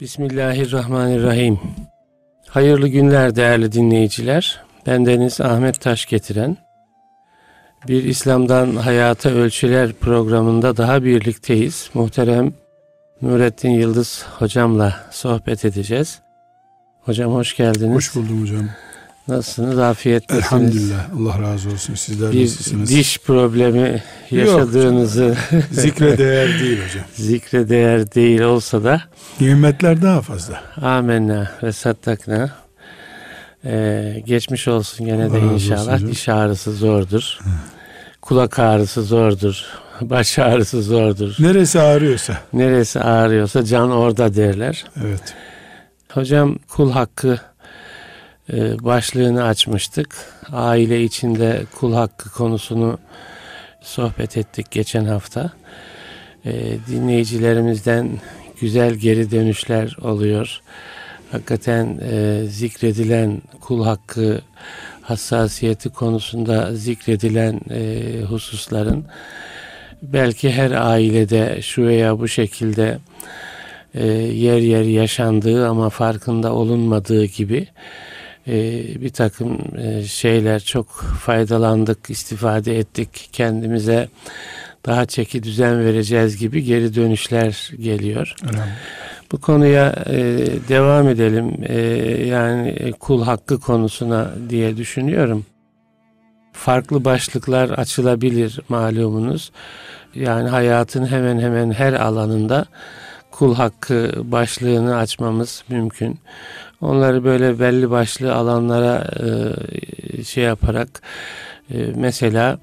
[0.00, 1.60] Bismillahirrahmanirrahim.
[2.48, 4.60] Hayırlı günler değerli dinleyiciler.
[4.86, 6.56] Bendeniz Ahmet Taş getiren
[7.88, 11.90] bir İslam'dan Hayata Ölçüler programında daha birlikteyiz.
[11.94, 12.52] Muhterem
[13.22, 16.20] Nurettin Yıldız hocamla sohbet edeceğiz.
[17.00, 17.96] Hocam hoş geldiniz.
[17.96, 18.68] Hoş buldum hocam.
[19.30, 19.78] Nasılsınız?
[19.78, 20.44] Afiyettesiniz.
[20.44, 21.06] Elhamdülillah.
[21.18, 21.94] Allah razı olsun.
[21.94, 22.90] Sizler bir nasılsınız?
[22.90, 25.36] diş problemi yaşadığınızı
[25.70, 27.04] zikre değer değil hocam.
[27.14, 29.02] zikre değer değil olsa da
[29.40, 30.62] Nimetler daha fazla.
[30.82, 32.50] amenna ve sattakna
[33.64, 35.94] ee, geçmiş olsun gene Allah de olsun inşallah.
[35.94, 36.10] hocam.
[36.10, 37.38] Diş ağrısı zordur.
[38.22, 39.64] Kulak ağrısı zordur.
[40.00, 41.36] Baş ağrısı zordur.
[41.38, 42.38] Neresi ağrıyorsa.
[42.52, 44.84] Neresi ağrıyorsa can orada derler.
[45.04, 45.34] Evet.
[46.12, 47.38] Hocam kul hakkı
[48.80, 50.14] başlığını açmıştık.
[50.52, 52.98] Aile içinde kul hakkı konusunu
[53.80, 55.50] sohbet ettik geçen hafta.
[56.44, 56.52] E,
[56.88, 58.10] dinleyicilerimizden
[58.60, 60.60] güzel geri dönüşler oluyor.
[61.32, 64.40] Hakikaten e, zikredilen kul hakkı
[65.02, 69.04] hassasiyeti konusunda zikredilen e, hususların
[70.02, 72.98] belki her ailede şu veya bu şekilde
[73.94, 77.68] e, yer yer yaşandığı ama farkında olunmadığı gibi
[78.48, 80.88] e, bir takım e, şeyler çok
[81.20, 84.08] faydalandık, istifade ettik, kendimize
[84.86, 88.34] daha çeki düzen vereceğiz gibi geri dönüşler geliyor.
[88.42, 88.76] Elhamdülillah.
[89.32, 90.18] Bu konuya e,
[90.68, 91.56] devam edelim.
[91.62, 91.78] E,
[92.26, 95.46] yani kul hakkı konusuna diye düşünüyorum.
[96.52, 99.52] Farklı başlıklar açılabilir malumunuz.
[100.14, 102.66] Yani hayatın hemen hemen her alanında
[103.30, 106.18] kul hakkı başlığını açmamız mümkün.
[106.80, 109.06] Onları böyle belli başlı alanlara
[110.18, 111.02] e, şey yaparak
[111.74, 112.58] e, mesela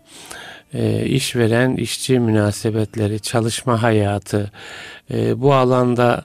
[0.74, 4.52] e, işveren işçi münasebetleri, çalışma hayatı
[5.36, 6.24] bu alanda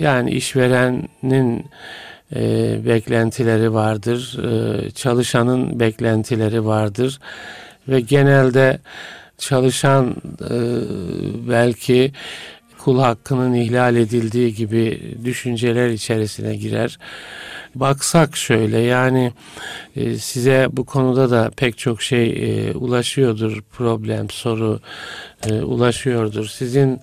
[0.00, 1.66] yani işverenin
[2.36, 7.20] e, beklentileri vardır, e, çalışanın beklentileri vardır
[7.88, 8.78] ve genelde
[9.38, 10.16] çalışan
[10.50, 10.56] e,
[11.48, 12.12] belki
[12.84, 16.98] kul hakkının ihlal edildiği gibi düşünceler içerisine girer.
[17.74, 19.32] Baksak şöyle yani
[19.96, 24.80] e, size bu konuda da pek çok şey e, ulaşıyordur problem soru
[25.46, 26.46] e, ulaşıyordur.
[26.46, 27.00] Sizin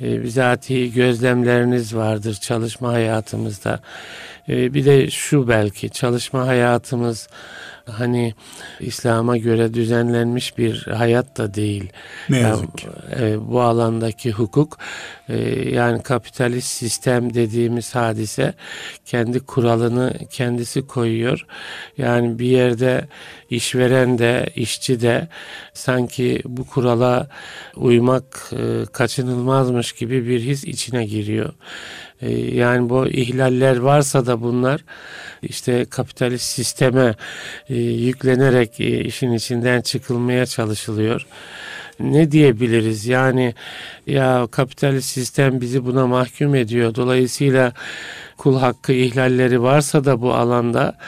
[0.00, 3.80] bizatihi gözlemleriniz vardır çalışma hayatımızda.
[4.48, 7.28] Bir de şu belki çalışma hayatımız
[7.86, 8.34] hani
[8.80, 11.90] İslam'a göre düzenlenmiş bir hayat da değil.
[12.28, 12.88] Ne Ya, yazık ki.
[13.20, 14.78] e, bu alandaki hukuk
[15.28, 15.36] e,
[15.70, 18.54] yani kapitalist sistem dediğimiz hadise
[19.04, 21.46] kendi kuralını kendisi koyuyor.
[21.98, 23.08] Yani bir yerde
[23.50, 25.28] işveren de işçi de
[25.74, 27.28] sanki bu kurala
[27.76, 31.52] uymak e, kaçınılmazmış gibi bir his içine giriyor.
[32.22, 34.84] E, yani bu ihlaller varsa da bunlar
[35.42, 37.14] işte kapitalist sisteme
[37.68, 41.26] e, yüklenerek e, işin içinden çıkılmaya çalışılıyor.
[42.00, 43.06] Ne diyebiliriz?
[43.06, 43.54] Yani
[44.06, 46.94] ya kapitalist sistem bizi buna mahkum ediyor.
[46.94, 47.72] Dolayısıyla
[48.36, 50.98] kul hakkı ihlalleri varsa da bu alanda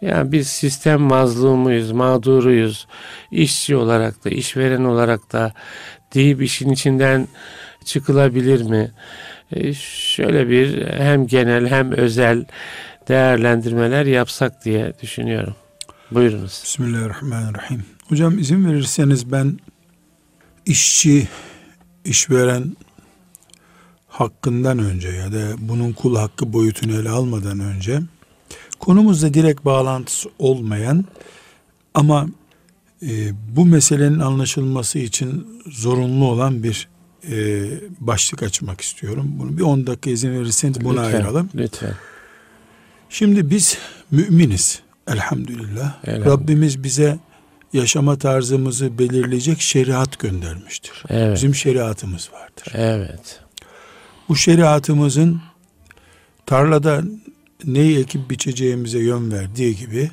[0.00, 2.86] yani biz sistem mazlumuyuz, mağduruyuz.
[3.30, 5.52] İşçi olarak da, işveren olarak da
[6.14, 7.28] deyip işin içinden
[7.84, 8.90] çıkılabilir mi?
[9.52, 12.44] E, şöyle bir hem genel hem özel
[13.08, 15.54] değerlendirmeler yapsak diye düşünüyorum.
[16.10, 16.60] Buyurunuz.
[16.64, 17.84] Bismillahirrahmanirrahim.
[18.08, 19.58] Hocam izin verirseniz ben
[20.66, 21.28] işçi,
[22.04, 22.76] işveren
[24.08, 28.00] hakkından önce ya da bunun kul hakkı boyutunu ele almadan önce
[28.78, 31.04] konumuzla direkt bağlantısı olmayan
[31.94, 32.26] ama
[33.02, 36.88] e, bu meselenin anlaşılması için zorunlu olan bir
[37.30, 37.64] e,
[38.00, 39.34] başlık açmak istiyorum.
[39.38, 41.50] Bunu bir 10 dakika izin verirseniz buna Lütfen, ayıralım.
[41.54, 41.94] Lütfen.
[43.08, 43.78] Şimdi biz
[44.10, 46.04] müminiz elhamdülillah.
[46.04, 46.26] Elhamdülillah.
[46.26, 47.18] Rabbimiz bize
[47.72, 51.04] yaşama tarzımızı belirleyecek şeriat göndermiştir.
[51.08, 51.36] Evet.
[51.36, 52.72] Bizim şeriatımız vardır.
[52.74, 53.40] Evet.
[54.28, 55.40] Bu şeriatımızın
[56.46, 57.02] tarlada
[57.64, 60.10] neyi ekip biçeceğimize yön verdiği gibi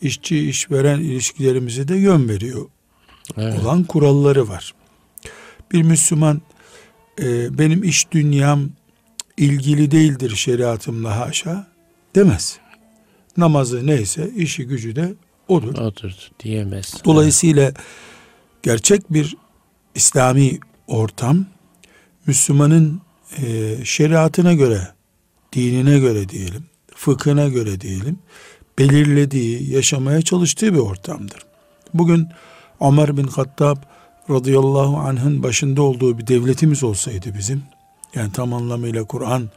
[0.00, 2.66] işçi işveren ilişkilerimize de yön veriyor
[3.36, 3.60] Evet.
[3.60, 4.74] olan kuralları var.
[5.72, 6.42] Bir Müslüman
[7.20, 8.70] e, benim iş dünyam
[9.36, 11.66] ilgili değildir şeriatımla haşa
[12.14, 12.58] demez.
[13.36, 15.14] Namazı neyse işi gücü de
[15.48, 15.74] odur.
[15.74, 16.94] Odur diyemez.
[17.04, 17.72] Dolayısıyla
[18.62, 19.36] gerçek bir
[19.94, 21.46] İslami ortam
[22.26, 23.00] Müslümanın
[23.38, 24.88] e, şeriatına göre,
[25.52, 26.64] dinine göre diyelim,
[26.94, 28.18] fıkhına göre diyelim,
[28.78, 31.46] belirlediği, yaşamaya çalıştığı bir ortamdır.
[31.94, 32.28] Bugün
[32.80, 33.76] Ömer bin Hattab
[34.30, 37.62] radıyallahu anh'ın başında olduğu bir devletimiz olsaydı bizim,
[38.14, 39.50] yani tam anlamıyla Kur'an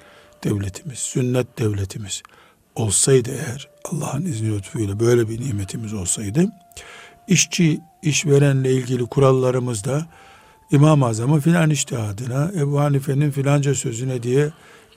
[0.44, 2.24] devletimiz, sünnet devletimiz
[2.76, 6.52] olsaydı eğer Allah'ın izni lütfuyla böyle bir nimetimiz olsaydı
[7.28, 10.06] işçi işverenle ilgili kurallarımızda
[10.72, 14.50] İmam-ı Azam'ın filan iştihadına, Ebu Hanife'nin filanca sözüne diye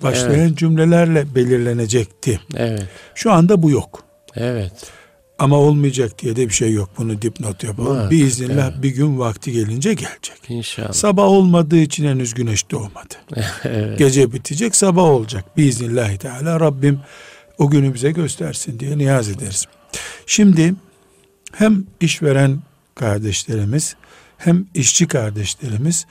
[0.02, 0.58] başlayan evet.
[0.58, 2.40] cümlelerle belirlenecekti.
[2.56, 2.88] Evet.
[3.14, 4.02] Şu anda bu yok.
[4.34, 4.92] Evet.
[5.38, 6.90] Ama olmayacak diye de bir şey yok.
[6.98, 7.92] Bunu dipnot yapalım.
[7.92, 8.82] Muhakkak, Biiznillah evet.
[8.82, 10.36] bir gün vakti gelince gelecek.
[10.48, 10.92] İnşallah.
[10.92, 13.14] Sabah olmadığı için henüz güneş doğmadı.
[13.64, 13.98] evet.
[13.98, 15.56] Gece bitecek, sabah olacak.
[15.56, 17.00] Biiznillah Teala Rabbim
[17.58, 19.64] o günü bize göstersin diye niyaz ederiz.
[20.26, 20.74] Şimdi
[21.52, 22.58] hem işveren
[22.94, 23.96] kardeşlerimiz
[24.38, 26.06] hem işçi kardeşlerimiz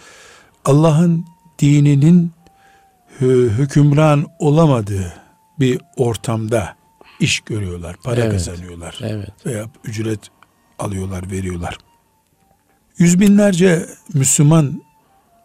[0.65, 1.25] Allah'ın
[1.59, 2.31] dininin
[3.21, 5.13] hükümran olamadığı
[5.59, 6.75] bir ortamda
[7.19, 9.45] iş görüyorlar, para evet, kazanıyorlar evet.
[9.45, 10.19] veya ücret
[10.79, 11.77] alıyorlar, veriyorlar.
[12.97, 14.81] Yüz binlerce Müslüman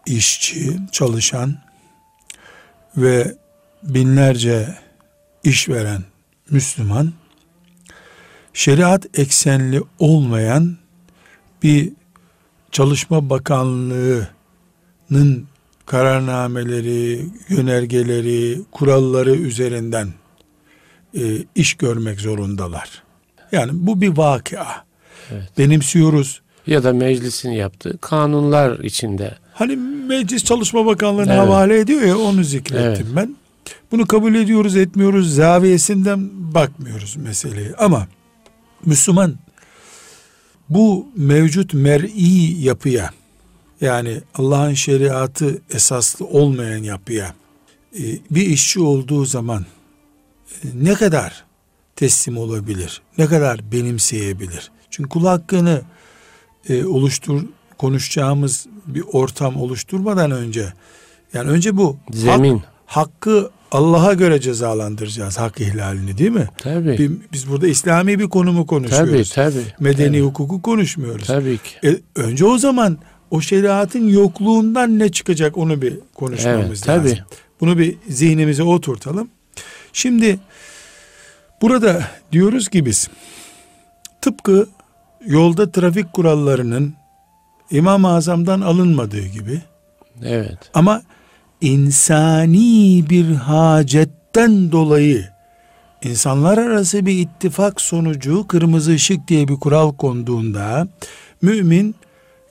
[0.05, 1.57] işçi, çalışan
[2.97, 3.35] ve
[3.83, 4.75] binlerce
[5.43, 6.03] işveren
[6.49, 7.13] Müslüman
[8.53, 10.77] şeriat eksenli olmayan
[11.63, 11.93] bir
[12.71, 14.27] Çalışma Bakanlığı'nın
[15.85, 20.13] kararnameleri, yönergeleri, kuralları üzerinden
[21.17, 21.21] e,
[21.55, 23.03] iş görmek zorundalar.
[23.51, 24.65] Yani bu bir vakia.
[25.31, 25.57] Evet.
[25.57, 26.41] Benimsiyoruz.
[26.67, 29.37] Ya da meclisin yaptığı kanunlar içinde.
[29.53, 29.75] Hani
[30.07, 31.43] Meclis Çalışma Bakanlığı'na evet.
[31.43, 33.15] havale ediyor ya onu zikrettim evet.
[33.15, 33.35] ben.
[33.91, 37.73] Bunu kabul ediyoruz etmiyoruz zaviyesinden bakmıyoruz meseleye.
[37.77, 38.07] Ama
[38.85, 39.35] Müslüman
[40.69, 43.09] bu mevcut mer'i yapıya
[43.81, 47.33] yani Allah'ın şeriatı esaslı olmayan yapıya
[47.99, 49.65] e, bir işçi olduğu zaman
[50.73, 51.43] ne kadar
[51.95, 53.01] teslim olabilir?
[53.17, 54.71] Ne kadar benimseyebilir?
[54.89, 55.81] Çünkü kul hakkını
[56.69, 57.41] e, oluştur
[57.77, 60.73] konuşacağımız bir ortam oluşturmadan önce
[61.33, 66.47] yani önce bu zemin hak, hakkı Allah'a göre cezalandıracağız hak ihlalini değil mi?
[66.57, 67.11] Tabii.
[67.33, 69.31] Biz burada İslami bir konumu konuşuyoruz.
[69.31, 69.63] Tabii tabii.
[69.79, 70.19] Medeni tabii.
[70.19, 71.27] hukuku konuşmuyoruz.
[71.27, 71.87] Tabii ki.
[71.87, 72.97] E, önce o zaman
[73.31, 77.09] o şeriatın yokluğundan ne çıkacak onu bir konuşmamız evet, lazım.
[77.09, 77.23] Tabii.
[77.61, 79.29] Bunu bir zihnimize oturtalım.
[79.93, 80.39] Şimdi
[81.61, 83.09] burada diyoruz ki biz
[84.21, 84.67] tıpkı
[85.25, 86.93] yolda trafik kurallarının
[87.71, 89.61] İmam-ı Azam'dan alınmadığı gibi
[90.23, 90.57] Evet.
[90.73, 91.01] Ama
[91.61, 95.29] insani bir hacetten dolayı
[96.03, 100.87] insanlar arası bir ittifak sonucu kırmızı ışık diye bir kural konduğunda
[101.41, 101.95] mümin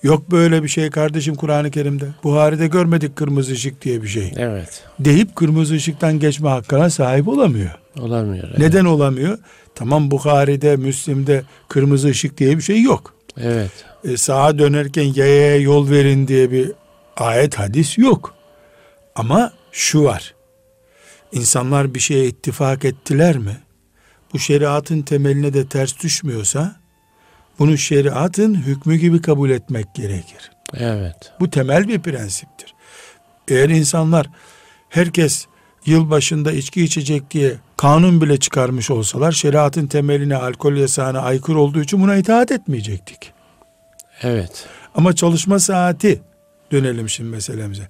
[0.03, 4.33] yok böyle bir şey kardeşim Kur'an-ı Kerim'de Buhari'de görmedik kırmızı ışık diye bir şey.
[4.37, 4.85] Evet.
[5.01, 7.71] Deyip kırmızı ışıktan geçme hakkına sahip olamıyor.
[8.01, 8.45] Olamıyor.
[8.49, 8.59] Evet.
[8.59, 9.39] Neden olamıyor?
[9.75, 13.15] Tamam Bukhari'de, Müslim'de kırmızı ışık diye bir şey yok.
[13.37, 13.71] Evet.
[14.05, 16.73] E, sağa dönerken yaya yol verin diye bir
[17.17, 18.35] ayet hadis yok.
[19.15, 20.35] Ama şu var.
[21.33, 23.57] İnsanlar bir şeye ittifak ettiler mi?
[24.33, 26.77] Bu şeriatın temeline de ters düşmüyorsa
[27.59, 30.51] bunu şeriatın hükmü gibi kabul etmek gerekir.
[30.75, 31.33] Evet.
[31.41, 32.75] Bu temel bir prensiptir.
[33.49, 34.31] Eğer insanlar
[34.89, 35.47] herkes
[35.87, 41.81] yıl başında içki içecek diye kanun bile çıkarmış olsalar şeriatın temeline alkol yasağına aykırı olduğu
[41.83, 43.33] için buna itaat etmeyecektik.
[44.23, 44.67] Evet.
[44.95, 46.21] Ama çalışma saati
[46.73, 47.89] dönelim şimdi meselemize.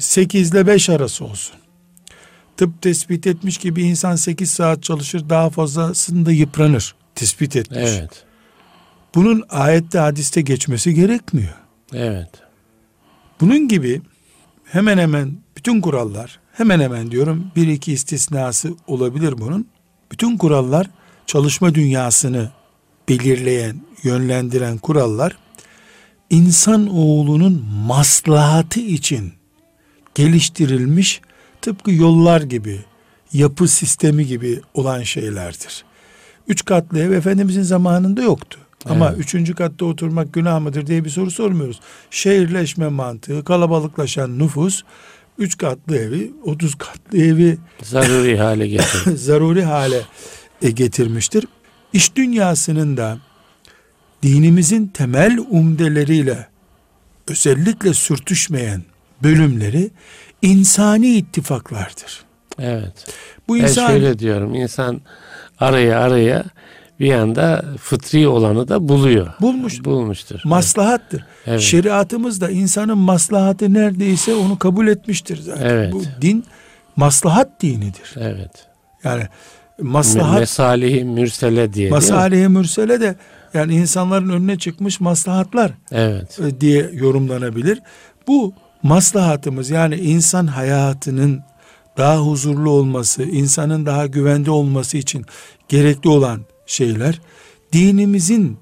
[0.00, 1.56] 8 ile 5 arası olsun.
[2.56, 6.94] Tıp tespit etmiş ki bir insan 8 saat çalışır daha fazlasında yıpranır.
[7.14, 7.90] Tespit etmiş.
[7.90, 8.25] Evet.
[9.14, 11.54] Bunun ayette hadiste geçmesi gerekmiyor.
[11.92, 12.30] Evet.
[13.40, 14.02] Bunun gibi
[14.64, 19.68] hemen hemen bütün kurallar hemen hemen diyorum bir iki istisnası olabilir bunun.
[20.12, 20.90] Bütün kurallar
[21.26, 22.50] çalışma dünyasını
[23.08, 25.36] belirleyen, yönlendiren kurallar
[26.30, 29.32] insan oğlunun maslahatı için
[30.14, 31.20] geliştirilmiş
[31.62, 32.84] tıpkı yollar gibi,
[33.32, 35.84] yapı sistemi gibi olan şeylerdir.
[36.48, 38.58] Üç katlı ev Efendimizin zamanında yoktu.
[38.84, 38.96] Evet.
[38.96, 41.80] Ama üçüncü katta oturmak günah mıdır diye bir soru sormuyoruz.
[42.10, 44.82] Şehirleşme mantığı, kalabalıklaşan nüfus,
[45.38, 49.16] üç katlı evi, otuz katlı evi zaruri hale getirdi.
[49.16, 50.00] zaruri hale
[50.62, 51.44] e, getirmiştir.
[51.92, 53.18] İş dünyasının da
[54.22, 56.46] dinimizin temel umdeleriyle
[57.28, 58.82] özellikle sürtüşmeyen
[59.22, 59.90] bölümleri
[60.42, 62.24] insani ittifaklardır.
[62.58, 63.06] Evet.
[63.48, 64.54] Bu insan ben şöyle diyorum.
[64.54, 65.00] insan
[65.58, 66.44] araya araya
[67.00, 69.26] bir anda fıtri olanı da buluyor.
[69.40, 69.84] Bulmuş.
[69.84, 70.40] Bulmuştur.
[70.44, 71.24] Maslahattır.
[71.46, 71.60] Evet.
[71.60, 75.66] Şeriatımız da insanın maslahatı neredeyse onu kabul etmiştir zaten.
[75.66, 75.92] Evet.
[75.92, 76.44] Bu din
[76.96, 78.14] maslahat dinidir.
[78.16, 78.66] Evet.
[79.04, 79.22] Yani
[79.80, 81.90] maslahat mesalihi mürsele diye.
[81.90, 83.16] Mesalihi mürsele de
[83.54, 86.40] yani insanların önüne çıkmış maslahatlar evet.
[86.40, 87.82] E, diye yorumlanabilir.
[88.26, 91.40] Bu maslahatımız yani insan hayatının
[91.96, 95.24] daha huzurlu olması, insanın daha güvende olması için
[95.68, 97.20] gerekli olan şeyler
[97.72, 98.58] dinimizin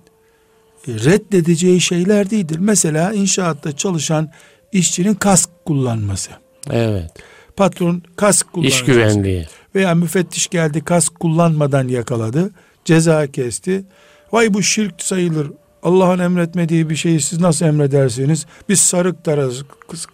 [0.88, 2.58] e, reddedeceği şeyler değildir.
[2.60, 4.30] Mesela inşaatta çalışan
[4.72, 6.30] işçinin kask kullanması.
[6.70, 7.10] Evet.
[7.56, 8.80] Patron kask kullanacak.
[8.80, 9.46] İş güvenliği.
[9.74, 12.50] Veya müfettiş geldi kask kullanmadan yakaladı.
[12.84, 13.84] Ceza kesti.
[14.32, 15.50] Vay bu şirk sayılır.
[15.82, 18.46] Allah'ın emretmediği bir şeyi siz nasıl emredersiniz?
[18.68, 19.64] Biz sarık tararız,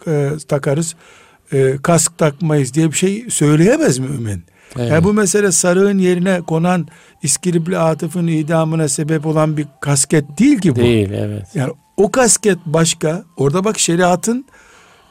[0.07, 0.95] e, takarız,
[1.53, 4.45] e, kask takmayız diye bir şey söyleyemez mümin.
[4.79, 4.91] Evet.
[4.91, 6.89] Yani bu mesele sarığın yerine konan
[7.23, 10.81] İskilipli Atıf'ın idamına sebep olan bir kasket değil ki bu.
[10.81, 11.47] Değil evet.
[11.55, 13.25] Yani o kasket başka.
[13.37, 14.47] Orada bak şeriatın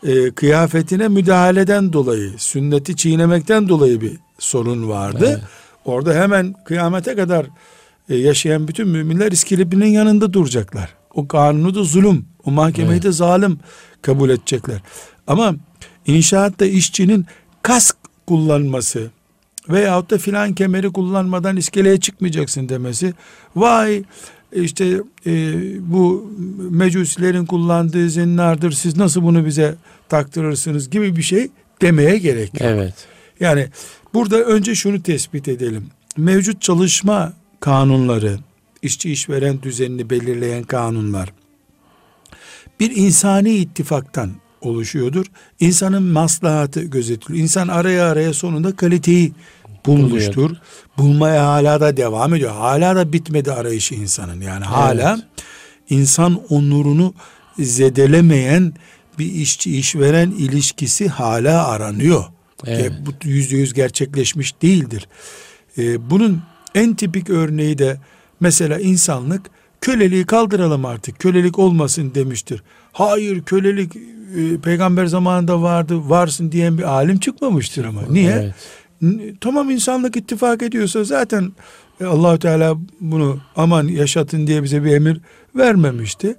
[0.03, 5.25] e, kıyafetine müdahaleden dolayı, sünneti çiğnemekten dolayı bir sorun vardı.
[5.29, 5.43] Evet.
[5.85, 7.45] Orada hemen kıyamete kadar
[8.09, 10.89] e, yaşayan bütün müminler İskilip'inin yanında duracaklar.
[11.13, 13.03] O kanunu da zulüm, o mahkemeyi evet.
[13.03, 13.59] de zalim
[14.01, 14.81] kabul edecekler.
[15.27, 15.55] Ama
[16.07, 17.25] inşaatta işçinin
[17.61, 17.95] kask
[18.27, 19.11] kullanması
[19.69, 23.13] veyahut da filan kemeri kullanmadan iskeleye çıkmayacaksın demesi.
[23.55, 24.03] Vay
[24.53, 25.53] işte e,
[25.91, 26.31] bu
[26.71, 29.75] mecusilerin kullandığı zinnardır siz nasıl bunu bize
[30.09, 31.47] taktırırsınız gibi bir şey
[31.81, 32.61] demeye gerek yok.
[32.61, 32.93] Evet.
[33.39, 33.67] Yani
[34.13, 35.87] burada önce şunu tespit edelim.
[36.17, 38.37] Mevcut çalışma kanunları,
[38.81, 41.33] işçi işveren düzenini belirleyen kanunlar
[42.79, 45.25] bir insani ittifaktan oluşuyordur.
[45.59, 47.43] İnsanın maslahatı gözetiliyor.
[47.43, 49.33] İnsan araya araya sonunda kaliteyi
[49.85, 50.35] bulmuştur.
[50.35, 50.57] Buluyor.
[50.97, 52.51] Bulmaya hala da devam ediyor.
[52.51, 54.41] Hala da bitmedi arayışı insanın.
[54.41, 55.43] Yani hala evet.
[55.89, 57.13] insan onurunu
[57.59, 58.73] zedelemeyen
[59.19, 62.23] bir işçi işveren ilişkisi hala aranıyor.
[62.65, 62.91] Evet.
[63.05, 65.07] Bu yüzde yüz gerçekleşmiş değildir.
[65.77, 66.41] Ee, bunun
[66.75, 67.97] en tipik örneği de
[68.39, 69.41] mesela insanlık
[69.81, 72.63] köleliği kaldıralım artık kölelik olmasın demiştir.
[72.91, 78.01] Hayır kölelik e, peygamber zamanında vardı varsın diyen bir alim çıkmamıştır ama.
[78.09, 78.31] Niye?
[78.31, 78.53] Evet
[79.41, 81.51] tamam insanlık ittifak ediyorsa zaten
[82.01, 85.21] e, Allahü Teala bunu aman yaşatın diye bize bir emir
[85.55, 86.35] vermemişti.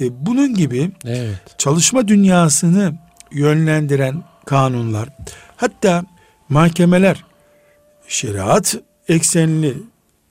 [0.00, 1.40] E, bunun gibi evet.
[1.58, 2.94] çalışma dünyasını
[3.32, 5.08] yönlendiren kanunlar
[5.56, 6.04] hatta
[6.48, 7.24] mahkemeler
[8.08, 8.76] şeriat
[9.08, 9.74] eksenli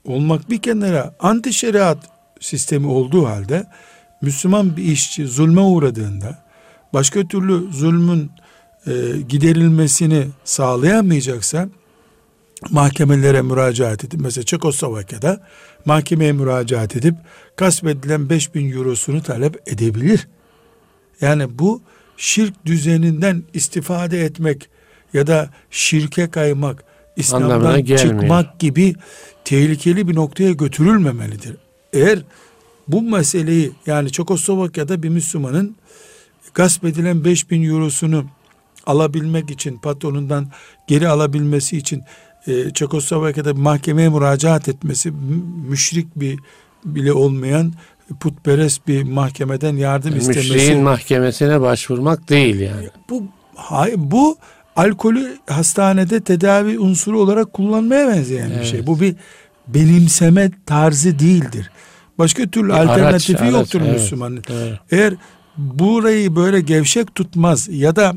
[0.05, 1.97] olmak bir kenara anti şeriat
[2.39, 3.67] sistemi olduğu halde
[4.21, 6.43] Müslüman bir işçi zulme uğradığında
[6.93, 8.31] başka türlü zulmün
[8.87, 8.91] e,
[9.29, 11.69] giderilmesini sağlayamayacaksa
[12.71, 15.47] mahkemelere müracaat edip mesela Çekoslovakya'da
[15.85, 17.15] mahkemeye müracaat edip
[17.57, 20.27] gasp edilen 5000 eurosunu talep edebilir.
[21.21, 21.81] Yani bu
[22.17, 24.69] şirk düzeninden istifade etmek
[25.13, 26.83] ya da şirke kaymak,
[27.15, 28.95] İslam'dan çıkmak gibi
[29.45, 31.55] tehlikeli bir noktaya götürülmemelidir.
[31.93, 32.19] Eğer
[32.87, 35.75] bu meseleyi yani Çekoslovakya'da bir Müslümanın
[36.53, 38.25] gasp edilen 5000 eurosunu
[38.85, 40.47] alabilmek için patronundan
[40.87, 42.03] geri alabilmesi için
[42.47, 45.11] e, Çekoslovakya'da mahkemeye müracaat etmesi
[45.69, 46.39] müşrik bir
[46.85, 47.73] bile olmayan
[48.19, 50.53] putperest bir mahkemeden yardım yani istemesi.
[50.53, 52.87] Müşriğin mahkemesine başvurmak değil yani.
[53.09, 53.23] Bu
[53.55, 54.37] hayır, bu
[54.75, 58.61] alkolü hastanede tedavi unsuru olarak kullanmaya benzeyen evet.
[58.61, 58.87] bir şey.
[58.87, 59.15] Bu bir
[59.67, 61.71] benimseme tarzı değildir.
[62.17, 64.43] Başka türlü bir alternatifi araç, yoktur araç, Müslümanın.
[64.49, 64.79] Evet, evet.
[64.91, 65.13] Eğer
[65.57, 68.13] burayı böyle gevşek tutmaz ya da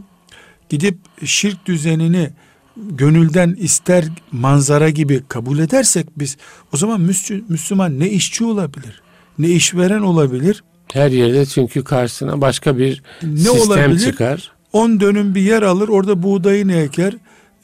[0.69, 2.31] gidip şirk düzenini
[2.77, 6.37] gönülden ister manzara gibi kabul edersek biz
[6.73, 7.01] o zaman
[7.49, 9.03] Müslüman ne işçi olabilir
[9.39, 13.99] ne işveren olabilir her yerde çünkü karşısına başka bir ne sistem olabilir?
[13.99, 14.53] çıkar.
[14.73, 17.15] 10 dönüm bir yer alır orada buğdayını eker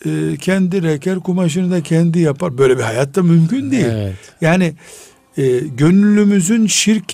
[0.06, 2.58] e, kendi reker kumaşını da kendi yapar.
[2.58, 3.84] Böyle bir hayatta mümkün değil.
[3.84, 4.16] Evet.
[4.40, 4.74] Yani
[5.36, 7.04] e, gönlümüzün şirk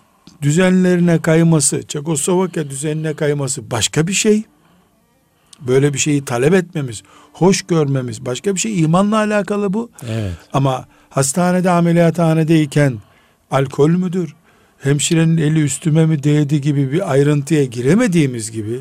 [0.42, 4.42] düzenlerine kayması, Çekoslovakya düzenine kayması başka bir şey
[5.60, 9.90] böyle bir şeyi talep etmemiz, hoş görmemiz başka bir şey imanla alakalı bu.
[10.08, 10.32] Evet.
[10.52, 12.98] Ama hastanede ameliyathanedeyken
[13.50, 14.34] alkol müdür?
[14.78, 18.80] Hemşirenin eli üstüme mi değdi gibi bir ayrıntıya giremediğimiz gibi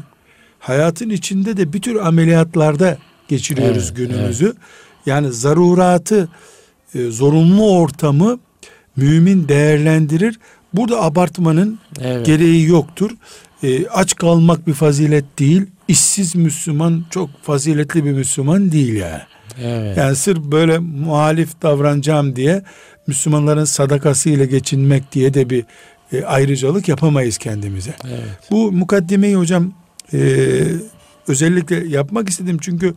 [0.60, 4.46] hayatın içinde de bir tür ameliyatlarda geçiriyoruz evet, günümüzü.
[4.46, 4.55] Evet.
[5.05, 6.29] Yani zaruratı,
[6.96, 8.39] e, zorunlu ortamı
[8.96, 10.39] mümin değerlendirir.
[10.74, 12.25] Burada abartmanın evet.
[12.25, 13.12] gereği yoktur.
[13.64, 19.22] E, aç kalmak bir fazilet değil işsiz Müslüman çok faziletli bir Müslüman değil yani.
[19.62, 19.98] Evet.
[19.98, 22.64] Yani sırf böyle muhalif davranacağım diye
[23.08, 25.66] Müslümanların sadakasıyla geçinmek diye de bir
[26.14, 27.96] e, ayrıcalık yapamayız kendimize.
[28.08, 28.52] Evet.
[28.52, 29.74] Bu mukaddimeyi hocam
[30.14, 30.20] e,
[31.28, 32.94] özellikle yapmak istedim çünkü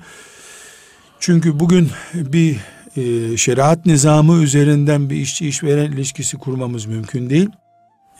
[1.20, 2.56] çünkü bugün bir
[2.96, 7.48] e, şeriat nizamı üzerinden bir işçi işveren ilişkisi kurmamız mümkün değil.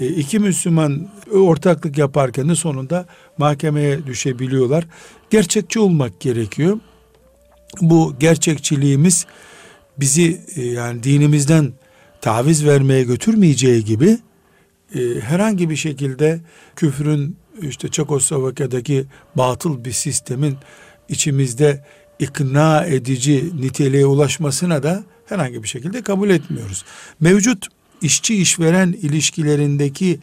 [0.01, 3.07] E, iki Müslüman ortaklık yaparken de sonunda
[3.39, 4.87] mahkemeye düşebiliyorlar.
[5.31, 6.79] Gerçekçi olmak gerekiyor.
[7.81, 9.27] bu gerçekçiliğimiz
[9.99, 11.73] bizi e, yani dinimizden
[12.21, 14.19] taviz vermeye götürmeyeceği gibi
[14.95, 16.41] e, herhangi bir şekilde
[16.77, 19.05] küfrün işte Çekoslovakya'daki
[19.35, 20.57] batıl bir sistemin
[21.09, 21.85] içimizde
[22.19, 26.85] ikna edici niteliğe ulaşmasına da herhangi bir şekilde kabul etmiyoruz.
[27.21, 27.69] Mevcut
[28.03, 30.21] işçi işveren ilişkilerindeki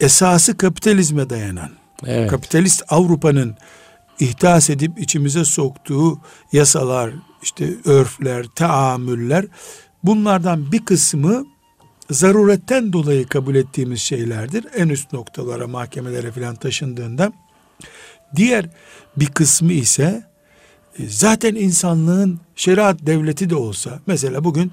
[0.00, 1.70] esası kapitalizme dayanan,
[2.06, 2.30] evet.
[2.30, 3.56] kapitalist Avrupa'nın
[4.20, 6.20] ihdas edip içimize soktuğu
[6.52, 7.10] yasalar,
[7.42, 9.46] işte örfler, taamüller
[10.02, 11.46] bunlardan bir kısmı
[12.10, 14.66] zaruretten dolayı kabul ettiğimiz şeylerdir.
[14.76, 17.32] En üst noktalara, mahkemelere filan taşındığında
[18.36, 18.68] diğer
[19.16, 20.24] bir kısmı ise
[20.98, 24.72] e, zaten insanlığın şeriat devleti de olsa mesela bugün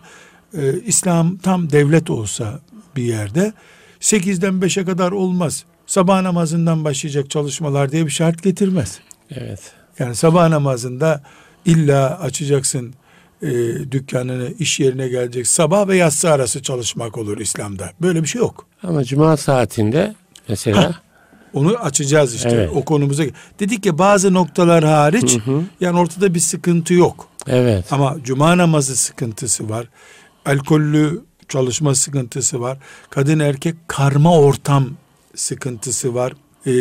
[0.57, 2.59] e, İslam tam devlet olsa
[2.95, 3.53] bir yerde
[4.01, 5.65] 8'den 5'e kadar olmaz.
[5.85, 8.99] Sabah namazından başlayacak çalışmalar diye bir şart getirmez.
[9.31, 9.59] Evet.
[9.99, 11.23] Yani sabah namazında
[11.65, 12.93] illa açacaksın
[13.41, 13.49] e,
[13.91, 15.47] dükkanını, iş yerine gelecek.
[15.47, 17.91] Sabah ve yatsı arası çalışmak olur İslam'da.
[18.01, 18.65] Böyle bir şey yok.
[18.83, 20.15] Ama cuma saatinde
[20.47, 21.01] mesela ha,
[21.53, 22.69] onu açacağız işte evet.
[22.75, 23.23] o konumuza.
[23.59, 25.61] Dedik ya bazı noktalar hariç hı hı.
[25.81, 27.27] yani ortada bir sıkıntı yok.
[27.47, 27.93] Evet.
[27.93, 29.87] Ama cuma namazı sıkıntısı var.
[30.45, 32.77] Alkollü çalışma sıkıntısı var.
[33.09, 34.89] Kadın erkek karma ortam
[35.35, 36.33] sıkıntısı var.
[36.65, 36.71] Ee,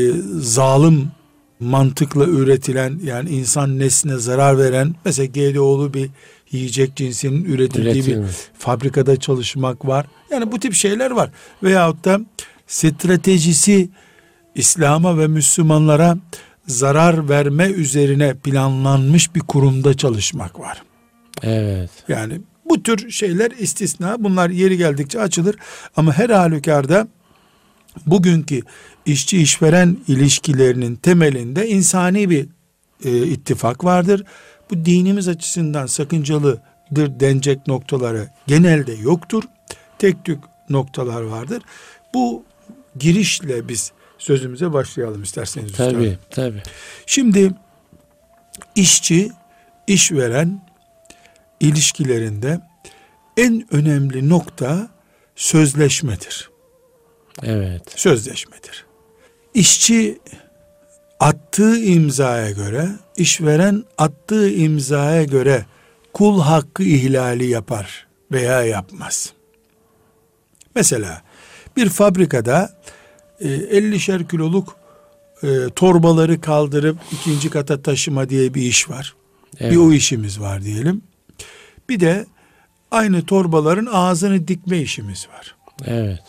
[0.41, 1.11] zalim
[1.61, 6.11] mantıkla üretilen yani insan nesline zarar veren mesela GDO'lu bir
[6.51, 8.31] yiyecek cinsinin üretildiği Üretilmiş.
[8.31, 10.07] bir fabrikada çalışmak var.
[10.31, 11.31] Yani bu tip şeyler var.
[11.63, 12.21] Veyahut da
[12.67, 13.91] stratejisi
[14.55, 16.19] İslam'a ve Müslümanlara
[16.67, 20.83] zarar verme üzerine planlanmış bir kurumda çalışmak var.
[21.43, 21.91] Evet.
[22.09, 24.25] Yani bu tür şeyler istisna.
[24.25, 25.57] Bunlar yeri geldikçe açılır.
[25.97, 27.09] Ama her halükarda
[28.07, 28.63] bugünkü
[29.07, 32.49] işçi işveren ilişkilerinin temelinde insani bir
[33.05, 34.25] e, ittifak vardır.
[34.71, 36.61] Bu dinimiz açısından sakıncalıdır
[37.21, 39.43] denecek noktaları genelde yoktur.
[39.99, 41.63] Tek tük noktalar vardır.
[42.15, 42.45] Bu
[42.99, 45.73] girişle biz sözümüze başlayalım isterseniz.
[45.73, 46.31] Tabii, üstad.
[46.31, 46.63] tabii.
[47.07, 47.51] Şimdi
[48.75, 49.31] işçi,
[49.87, 50.70] işveren
[51.61, 52.61] ilişkilerinde
[53.37, 54.89] en önemli nokta
[55.37, 56.51] sözleşmedir.
[57.43, 57.83] Evet.
[57.97, 58.87] Sözleşmedir.
[59.55, 60.19] İşçi
[61.21, 65.65] attığı imzaya göre, işveren attığı imzaya göre
[66.13, 69.33] kul hakkı ihlali yapar veya yapmaz.
[70.75, 71.23] Mesela
[71.77, 72.81] bir fabrikada
[73.41, 74.77] 50'şer e, kiloluk
[75.43, 79.15] e, torbaları kaldırıp ikinci kata taşıma diye bir iş var.
[79.59, 79.73] Evet.
[79.73, 81.03] Bir o işimiz var diyelim.
[81.91, 82.27] Bir de
[82.91, 85.57] aynı torbaların ağzını dikme işimiz var.
[85.85, 86.23] Evet.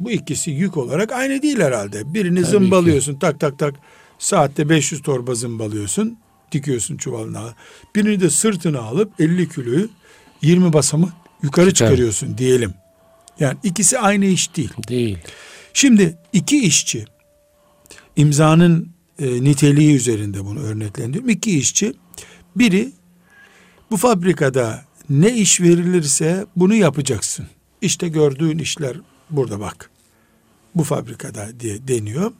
[0.00, 2.14] Bu ikisi yük olarak aynı değil herhalde.
[2.14, 3.18] Birini Tabii zımbalıyorsun ki.
[3.18, 3.74] tak tak tak
[4.18, 6.18] saatte 500 torba zımbalıyorsun
[6.52, 7.54] dikiyorsun çuvalına.
[7.94, 9.88] Birini de sırtına alıp 50 kiloyu
[10.42, 11.12] 20 basamı
[11.42, 11.86] yukarı Çıkar.
[11.88, 12.74] çıkarıyorsun diyelim.
[13.40, 14.72] Yani ikisi aynı iş değil.
[14.88, 15.18] Değil.
[15.74, 17.04] Şimdi iki işçi
[18.16, 21.28] imzanın e, niteliği üzerinde bunu örneklendiriyorum.
[21.30, 21.92] İki işçi
[22.56, 22.92] biri
[23.90, 27.46] bu fabrikada ne iş verilirse bunu yapacaksın.
[27.80, 28.96] İşte gördüğün işler
[29.30, 29.90] burada bak.
[30.74, 32.32] Bu fabrikada diye deniyor.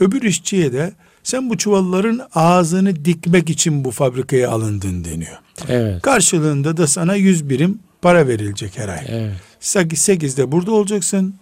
[0.00, 0.92] Öbür işçiye de
[1.22, 5.38] sen bu çuvalların ağzını dikmek için bu fabrikaya alındın deniyor.
[5.68, 6.02] Evet.
[6.02, 9.04] Karşılığında da sana yüz birim para verilecek her ay.
[9.08, 9.98] Evet.
[9.98, 11.34] Sekizde burada olacaksın.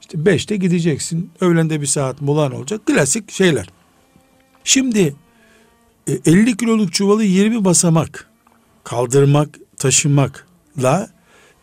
[0.00, 1.30] İşte beşte gideceksin.
[1.40, 2.86] Öğlende bir saat molan olacak.
[2.86, 3.68] Klasik şeyler.
[4.64, 5.14] Şimdi
[6.26, 8.28] 50 e, kiloluk çuvalı 20 basamak
[8.88, 11.10] kaldırmak, taşımakla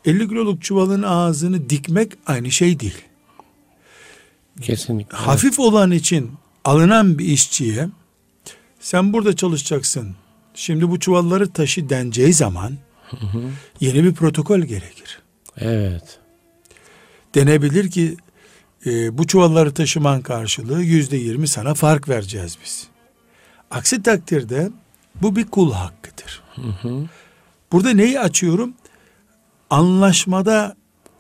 [0.06, 2.98] 50 kiloluk çuvalın ağzını dikmek aynı şey değil.
[4.62, 5.18] Kesinlikle.
[5.18, 6.32] Hafif olan için
[6.66, 7.88] alınan bir işçiye
[8.80, 10.16] sen burada çalışacaksın.
[10.54, 12.78] Şimdi bu çuvalları taşı deneceği zaman
[13.10, 13.42] hı hı.
[13.80, 15.22] yeni bir protokol gerekir.
[15.58, 16.20] Evet.
[17.36, 18.18] Denebilir ki
[18.86, 22.88] e, bu çuvalları taşıman karşılığı yüzde yirmi sana fark vereceğiz biz.
[23.72, 24.70] Aksi takdirde
[25.22, 26.45] bu bir kul hakkıdır.
[26.56, 27.06] Hı hı.
[27.72, 28.74] Burada neyi açıyorum?
[29.70, 30.76] Anlaşmada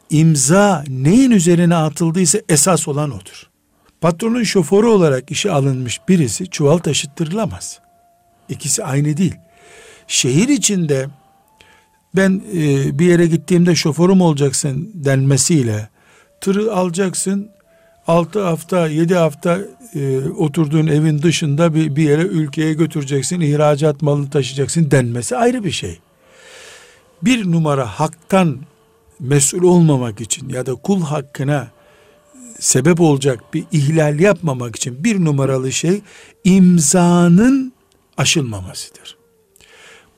[0.09, 3.49] imza neyin üzerine atıldıysa esas olan odur.
[4.01, 7.79] Patronun şoförü olarak işe alınmış birisi çuval taşıttırılamaz.
[8.49, 9.35] İkisi aynı değil.
[10.07, 11.07] Şehir içinde
[12.15, 15.89] ben e, bir yere gittiğimde şoförüm olacaksın denmesiyle
[16.41, 17.49] tırı alacaksın
[18.07, 19.59] 6 hafta 7 hafta
[19.95, 25.71] e, oturduğun evin dışında bir, bir yere ülkeye götüreceksin ihracat malı taşıyacaksın denmesi ayrı bir
[25.71, 25.99] şey.
[27.21, 28.59] Bir numara haktan
[29.19, 31.67] mesul olmamak için ya da kul hakkına
[32.59, 36.01] sebep olacak bir ihlal yapmamak için bir numaralı şey
[36.43, 37.73] imzanın
[38.17, 39.17] aşılmamasıdır.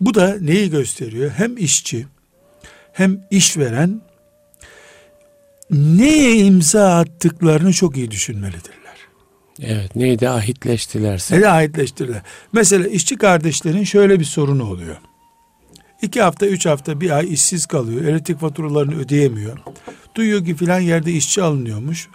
[0.01, 1.31] Bu da neyi gösteriyor?
[1.31, 2.07] Hem işçi
[2.93, 4.01] hem işveren
[5.71, 8.77] neye imza attıklarını çok iyi düşünmelidirler.
[9.61, 11.37] Evet neydi ahitleştilerse.
[11.37, 12.21] Ne de ahitleştirdiler.
[12.53, 14.97] Mesela işçi kardeşlerin şöyle bir sorunu oluyor.
[16.01, 18.05] İki hafta, üç hafta, bir ay işsiz kalıyor.
[18.05, 19.57] Elektrik faturalarını ödeyemiyor.
[20.15, 22.09] Duyuyor ki filan yerde işçi alınıyormuş.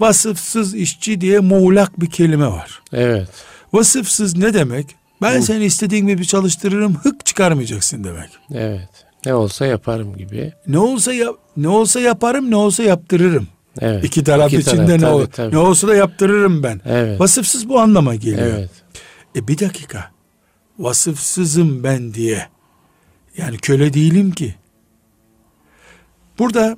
[0.00, 2.82] Vasıfsız işçi diye muğlak bir kelime var.
[2.92, 3.28] Evet.
[3.72, 4.94] Vasıfsız ne demek?
[5.22, 8.30] Ben seni istediğin gibi çalıştırırım, hık çıkarmayacaksın demek.
[8.54, 9.05] Evet.
[9.24, 10.52] Ne olsa yaparım gibi.
[10.66, 13.48] Ne olsa ya, ne olsa yaparım, ne olsa yaptırırım.
[13.80, 14.04] Evet.
[14.04, 15.54] İki taraf İki içinde taraf, ne tabii, ol, tabii.
[15.54, 16.80] ne olsa da yaptırırım ben.
[16.84, 17.20] Evet.
[17.20, 18.46] Vasıfsız bu anlama geliyor.
[18.58, 18.70] Evet.
[19.36, 20.10] E bir dakika.
[20.78, 22.46] Vasıfsızım ben diye.
[23.36, 24.54] Yani köle değilim ki.
[26.38, 26.76] Burada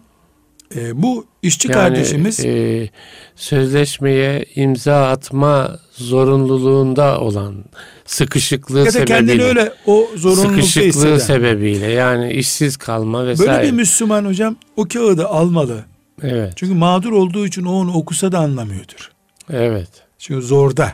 [0.76, 2.88] e, bu işçi Yani kardeşimiz e,
[3.36, 7.64] sözleşmeye imza atma zorunluluğunda olan
[8.04, 11.18] sıkışıklığı ya sebebiyle kendini öyle o zorunlulukta sıkışıklığı hisseden.
[11.18, 13.52] sebebiyle yani işsiz kalma vesaire.
[13.52, 15.84] Böyle bir Müslüman hocam o kağıdı almalı.
[16.22, 16.52] evet.
[16.56, 19.10] Çünkü mağdur olduğu için o onu okusa da anlamıyordur.
[19.52, 19.88] Evet.
[20.18, 20.92] Çünkü zorda.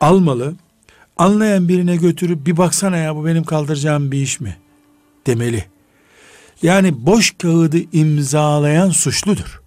[0.00, 0.54] Almalı.
[1.16, 4.56] Anlayan birine götürüp bir baksana ya bu benim kaldıracağım bir iş mi?
[5.26, 5.64] Demeli.
[6.62, 9.60] Yani boş kağıdı imzalayan suçludur.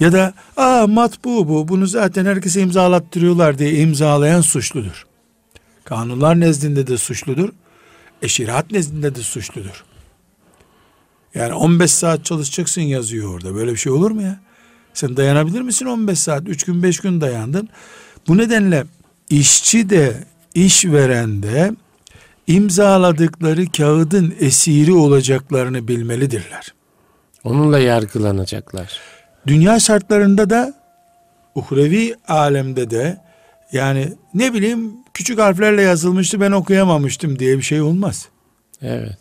[0.00, 5.06] Ya da aa matbu bu bunu zaten herkese imzalattırıyorlar diye imzalayan suçludur.
[5.84, 7.48] Kanunlar nezdinde de suçludur.
[8.22, 9.84] Eşirat nezdinde de suçludur.
[11.34, 13.54] Yani 15 saat çalışacaksın yazıyor orada.
[13.54, 14.40] Böyle bir şey olur mu ya?
[14.94, 16.48] Sen dayanabilir misin 15 saat?
[16.48, 17.68] 3 gün 5 gün dayandın.
[18.28, 18.86] Bu nedenle
[19.30, 21.74] işçi de işveren de
[22.48, 26.74] imzaladıkları kağıdın esiri olacaklarını bilmelidirler.
[27.44, 29.00] Onunla yargılanacaklar.
[29.46, 30.74] Dünya şartlarında da
[31.54, 33.18] uhrevi alemde de
[33.72, 38.28] yani ne bileyim küçük harflerle yazılmıştı ben okuyamamıştım diye bir şey olmaz.
[38.82, 39.18] Evet.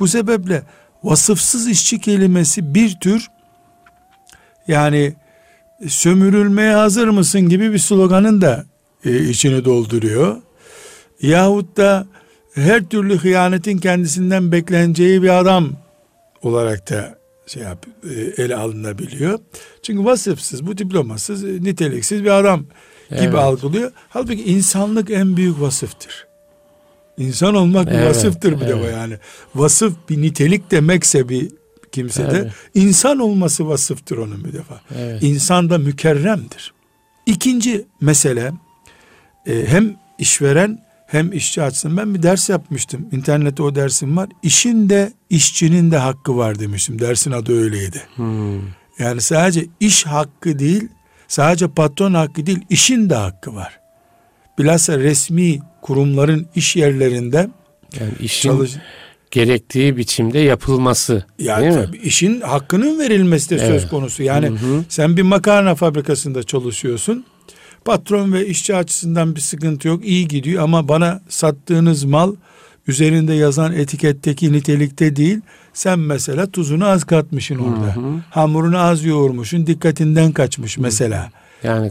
[0.00, 0.62] Bu sebeple
[1.02, 3.30] vasıfsız işçi kelimesi bir tür
[4.68, 5.14] yani
[5.88, 8.64] sömürülmeye hazır mısın gibi bir sloganın da
[9.04, 10.36] e, içini dolduruyor.
[11.22, 12.06] Yahut da
[12.54, 15.72] her türlü hıyanetin kendisinden bekleneceği bir adam
[16.42, 19.38] olarak da şey yap, e, ele alınabiliyor.
[19.82, 22.60] Çünkü vasıfsız, bu diplomasız, e, niteliksiz bir adam
[23.10, 23.34] gibi Evet.
[23.34, 23.92] algılıyor.
[24.08, 26.26] Halbuki insanlık en büyük vasıftır.
[27.18, 28.92] İnsan olmak bir Evet, vasıftır bir de bu evet.
[28.92, 29.14] yani.
[29.54, 31.52] Vasıf bir nitelik demekse bir
[31.92, 32.50] kimsede Tabii.
[32.74, 34.80] insan olması vasıftır onun bir defa.
[34.98, 35.22] Evet.
[35.22, 36.74] İnsan da mükerremdir.
[37.26, 38.52] İkinci mesele
[39.46, 41.96] e, hem işveren hem işçi açsın.
[41.96, 43.08] Ben bir ders yapmıştım.
[43.12, 44.28] İnternette o dersim var.
[44.42, 46.98] İşin de işçinin de hakkı var demiştim.
[47.00, 48.02] Dersin adı öyleydi.
[48.16, 48.60] Hmm.
[48.98, 50.88] Yani sadece iş hakkı değil,
[51.28, 53.80] sadece patron hakkı değil, işin de hakkı var.
[54.58, 57.50] Bilhassa resmi kurumların iş yerlerinde
[58.00, 58.72] Yani işin çalış
[59.30, 61.24] gerektiği biçimde yapılması.
[61.38, 61.84] ya değil mi?
[61.86, 63.88] tabii işin hakkının verilmesi de söz Evet.
[63.88, 64.22] konusu.
[64.22, 64.84] Yani Hı hı.
[64.88, 67.24] sen bir makarna fabrikasında çalışıyorsun.
[67.84, 70.04] Patron ve işçi açısından bir sıkıntı yok.
[70.04, 72.34] iyi gidiyor ama bana sattığınız mal
[72.88, 75.40] üzerinde yazan etiketteki nitelikte değil.
[75.72, 77.96] Sen mesela tuzunu az katmışsın orada.
[78.30, 79.66] Hamurunu az yoğurmuşsun.
[79.66, 81.30] Dikkatinden kaçmış mesela.
[81.62, 81.90] Yani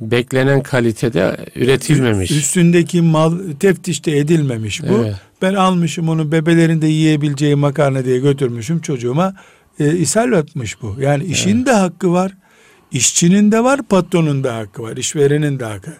[0.00, 2.30] beklenen kalitede üretilmemiş.
[2.30, 5.04] Üstündeki mal teftişte edilmemiş bu.
[5.04, 5.14] Evet.
[5.42, 9.34] Ben almışım onu bebelerinde yiyebileceği makarna diye götürmüşüm çocuğuma.
[9.80, 10.96] E, ishal etmiş bu.
[11.00, 12.32] Yani işin de hakkı var.
[12.92, 15.92] İşçinin de var, patronun da hakkı var, işverenin de hakkı.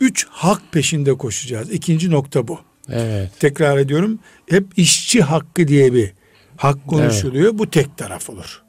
[0.00, 1.70] Üç hak peşinde koşacağız.
[1.70, 2.58] İkinci nokta bu.
[2.88, 3.30] Evet.
[3.40, 4.18] Tekrar ediyorum.
[4.50, 6.12] Hep işçi hakkı diye bir
[6.56, 7.58] hak konuşuluyor.
[7.58, 8.62] Bu tek taraf olur.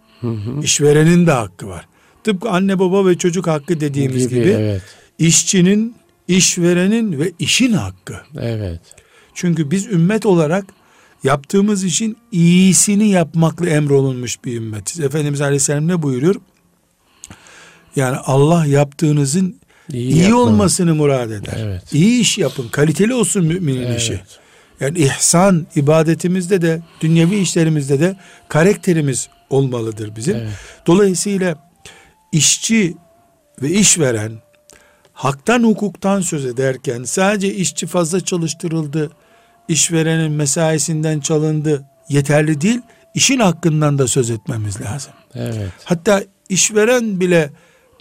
[0.64, 1.88] İşverenin de hakkı var.
[2.24, 4.82] Tıpkı anne baba ve çocuk hakkı dediğimiz gibi, Evet.
[5.20, 5.96] işçinin,
[6.28, 8.16] işverenin ve işin hakkı.
[8.42, 8.82] Evet.
[9.34, 10.66] Çünkü biz ümmet olarak
[11.24, 15.00] yaptığımız işin iyisini yapmakla emrolunmuş bir ümmetiz.
[15.00, 16.36] Efendimiz Aleyhisselam ne buyuruyor?
[17.96, 19.56] Yani Allah yaptığınızın
[19.94, 21.58] İyi, iyi, olmasını murad eder.
[21.58, 21.94] Evet.
[21.94, 24.02] İyi iş yapın, kaliteli olsun müminin Evet.
[24.02, 24.22] işi.
[24.80, 28.16] Yani ihsan ibadetimizde de, dünyevi işlerimizde de
[28.48, 30.36] karakterimiz olmalıdır bizim.
[30.36, 30.50] Evet.
[30.88, 31.72] Dolayısıyla
[32.32, 32.96] işçi
[33.62, 34.32] ve işveren
[35.14, 39.12] haktan hukuktan söz ederken sadece işçi fazla çalıştırıldı,
[39.68, 42.82] işverenin mesaisinden çalındı yeterli değil,
[43.16, 45.14] işin hakkından da söz etmemiz lazım.
[45.36, 45.70] Evet.
[45.84, 47.50] Hatta işveren bile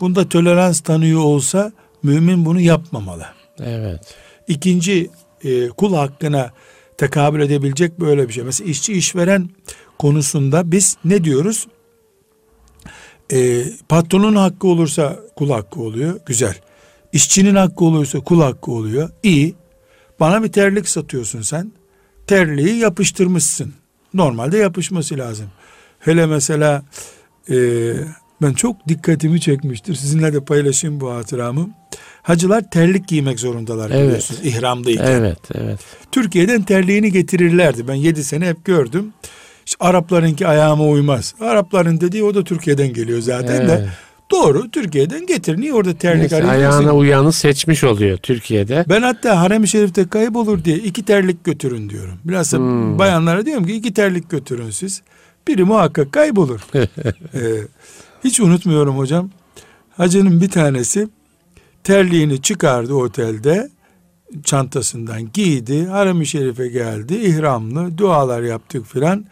[0.02, 3.26] bunda tolerans tanıyor olsa mümin bunu yapmamalı.
[3.60, 4.14] Evet.
[4.48, 5.10] İkinci
[5.44, 6.50] e, kul hakkına
[6.96, 8.44] tekabül edebilecek böyle bir şey.
[8.44, 9.50] Mesela işçi işveren
[9.98, 11.66] konusunda biz ne diyoruz?
[13.32, 16.20] E, patronun hakkı olursa kul hakkı oluyor.
[16.26, 16.54] Güzel.
[17.12, 19.10] İşçinin hakkı olursa kul hakkı oluyor.
[19.22, 19.54] İyi.
[20.20, 21.72] Bana bir terlik satıyorsun sen.
[22.26, 23.74] terliği yapıştırmışsın.
[24.14, 25.46] Normalde yapışması lazım.
[25.98, 26.82] Hele mesela
[27.50, 27.56] e,
[28.42, 29.94] ben çok dikkatimi çekmiştir.
[29.94, 31.70] Sizinle de paylaşayım bu hatıramı.
[32.22, 34.07] Hacılar terlik giymek zorundalar Evet.
[34.07, 34.40] biliyorsunuz.
[34.44, 35.05] İhramdayken.
[35.07, 35.81] Evet, evet.
[36.12, 37.88] Türkiye'den terliğini getirirlerdi.
[37.88, 39.12] Ben 7 sene hep gördüm.
[39.66, 41.35] İşte Araplarınki ayağıma uymaz.
[41.40, 43.72] Arapların dediği o da Türkiye'den geliyor zaten de.
[43.81, 43.88] Evet.
[44.31, 45.61] Doğru Türkiye'den getir.
[45.61, 46.78] Niye orada terlik Neyse, arayacaksın?
[46.78, 48.85] ayağına uyanı seçmiş oluyor Türkiye'de.
[48.88, 52.14] Ben hatta harem-i şerifte kaybolur diye iki terlik götürün diyorum.
[52.24, 52.98] Biraz da Hmm.
[52.98, 55.02] bayanlara diyorum ki iki terlik götürün siz.
[55.48, 56.61] Biri muhakkak kaybolur.
[56.74, 57.40] Ee,
[58.24, 59.30] hiç unutmuyorum hocam.
[59.96, 61.08] Hacının bir tanesi
[61.85, 63.70] terliğini çıkardı otelde.
[64.44, 65.87] Çantasından giydi.
[65.87, 67.14] Harem-i şerife geldi.
[67.14, 69.24] ihramlı dualar yaptık filan.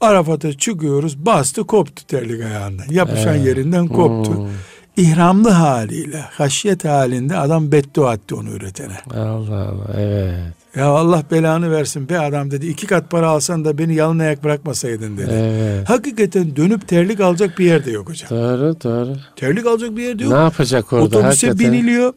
[0.00, 1.26] Arafat'a çıkıyoruz.
[1.26, 2.84] Bastı koptu terlik ayağından.
[2.90, 3.46] Yapışan Evet.
[3.46, 4.38] yerinden koptu.
[4.38, 4.48] Hmm.
[4.96, 8.96] İhramlı haliyle, haşyet halinde adam beddua etti onu üretene.
[9.14, 10.54] Allah Allah, evet.
[10.76, 12.66] Ya Allah belanı versin be adam dedi.
[12.66, 15.30] iki kat para alsan da beni yalın ayak bırakmasaydın dedi.
[15.32, 15.88] Evet.
[15.88, 18.30] Hakikaten dönüp terlik alacak bir yerde yok hocam.
[18.30, 19.16] Doğru, doğru.
[19.36, 20.32] Terlik alacak bir yerde yok.
[20.32, 21.58] Ne yapacak orada Otobüse hakikaten?
[21.72, 22.12] biniliyor.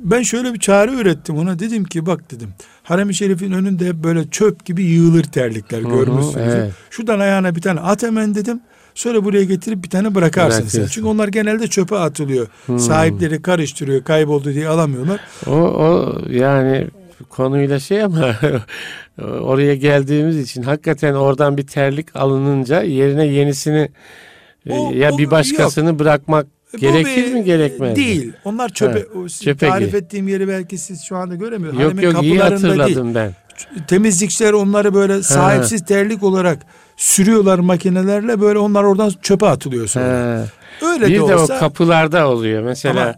[0.00, 1.58] Ben şöyle bir çare ürettim ona.
[1.58, 2.48] Dedim ki bak dedim.
[2.82, 6.54] Harem-i Şerif'in önünde hep böyle çöp gibi yığılır terlikler görmüşsünüz.
[6.54, 6.72] evet.
[6.90, 8.60] Şuradan ayağına bir tane at hemen dedim.
[8.94, 10.86] Sonra buraya getirip bir tane bırakarsın sen.
[10.86, 12.46] Çünkü onlar genelde çöpe atılıyor.
[12.66, 12.78] Hmm.
[12.78, 15.20] Sahipleri karıştırıyor, kayboldu diye alamıyorlar.
[15.46, 16.86] O, o yani
[17.30, 18.36] konuyla şey ama
[19.40, 23.88] oraya geldiğimiz için hakikaten oradan bir terlik alınınca yerine yenisini
[24.66, 27.96] e, O- ya o- bir başkasını bırakmak Bu gerekir bir- mi gerekmez mi?
[27.96, 28.32] Değil.
[28.44, 29.06] Onlar çöpe.
[29.44, 31.82] Çöpe tarif ettiğim yeri belki siz şu anda göremiyorsunuz.
[31.84, 33.24] Yok Haremin yok iyi hatırladım ben.
[33.24, 33.86] Değil.
[33.88, 36.58] Temizlikçiler onları böyle sahipsiz terlik olarak
[36.96, 40.42] sürüyorlar makinelerle böyle onlar oradan çöpe atılıyor sonra.
[40.42, 40.86] He.
[40.86, 43.14] Öyle bir de, de, olsa o kapılarda oluyor mesela Ama-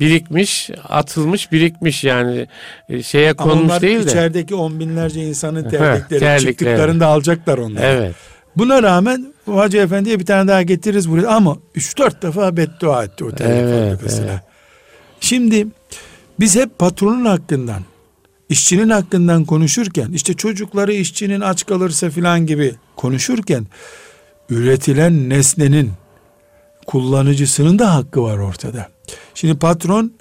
[0.00, 2.46] birikmiş atılmış birikmiş yani
[2.88, 4.04] e, şeye ama konmuş onlar değil de.
[4.04, 6.40] içerideki on binlerce insanın terlikleri terlikleri.
[6.40, 7.84] çıktıklarında alacaklar onları.
[7.84, 8.14] Evet.
[8.56, 13.24] Buna rağmen bu Hacı Efendi'ye bir tane daha getiririz buraya ama 3-4 defa beddua etti
[13.24, 14.40] o terlik Evet, evet.
[15.20, 15.66] Şimdi
[16.40, 17.82] biz hep patronun hakkından,
[18.48, 23.66] işçinin hakkından konuşurken, işte çocukları işçinin aç kalırsa filan gibi konuşurken,
[24.50, 25.92] üretilen nesnenin
[26.86, 28.88] kullanıcısının da hakkı var ortada.
[29.34, 30.12] Şimdi patron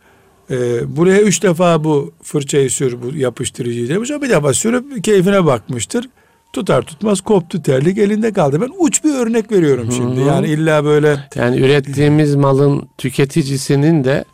[0.52, 0.56] e,
[0.98, 6.10] buraya üç defa bu fırçayı sür, bu yapıştırıcıyı demiş ama bir defa sürüp keyfine bakmıştır.
[6.54, 8.62] Tutar tutmaz koptu terlik elinde kaldı.
[8.62, 10.20] Ben uç bir örnek veriyorum şimdi.
[10.22, 10.28] Hı hı.
[10.28, 14.26] Yani illa böyle Yani ürettiğimiz malın tüketicisinin de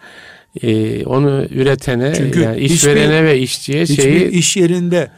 [0.62, 5.12] e, onu üretene Çünkü yani hiçbir- işverene ve işçiye Hiçbir şeyi iş yerinde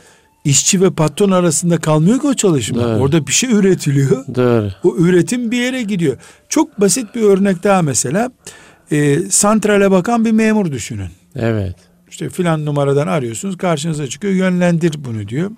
[0.46, 2.82] işçi ve patron arasında kalmıyor ki o çalışma.
[2.82, 3.02] Evet.
[3.02, 4.26] Orada bir şey üretiliyor.
[4.36, 4.72] doğru.
[4.84, 6.18] O üretim bir yere gidiyor.
[6.50, 8.32] Çok basit bir örnek daha mesela.
[8.92, 11.10] Ee, santrale bakan bir memur düşünün.
[11.36, 11.76] Evet.
[12.10, 15.52] İşte filan numaradan arıyorsunuz karşınıza çıkıyor yönlendir bunu diyor.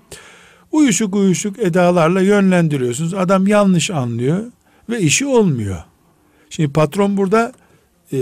[0.72, 3.14] Uyuşuk uyuşuk edalarla yönlendiriyorsunuz.
[3.14, 4.44] Adam yanlış anlıyor
[4.90, 5.84] ve işi olmuyor.
[6.50, 7.54] Şimdi patron burada
[8.14, 8.18] e,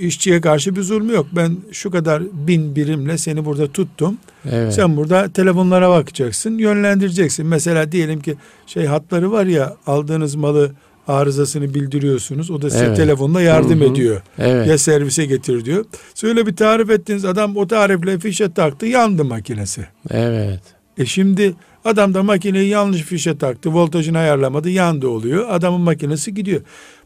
[0.00, 1.26] işçiye karşı bir zulmü yok.
[1.32, 4.18] Ben şu kadar bin birimle seni burada tuttum.
[4.50, 4.74] Evet.
[4.74, 7.46] Sen burada telefonlara bakacaksın, yönlendireceksin.
[7.46, 10.72] Mesela diyelim ki şey hatları var ya aldığınız malı
[11.08, 12.50] arızasını bildiriyorsunuz.
[12.50, 12.96] O da size Evet.
[12.96, 13.88] telefonla yardım Hı hı.
[13.92, 14.22] ediyor.
[14.38, 14.66] evet.
[14.68, 15.84] Ya servise getir diyor.
[16.14, 19.86] Söyle bir tarif ettiniz adam o tarifle fişe taktı yandı makinesi.
[20.10, 20.60] Evet.
[20.98, 25.46] E şimdi adam da makineyi yanlış fişe taktı voltajını ayarlamadı yandı oluyor.
[25.50, 26.60] Adamın makinesi gidiyor.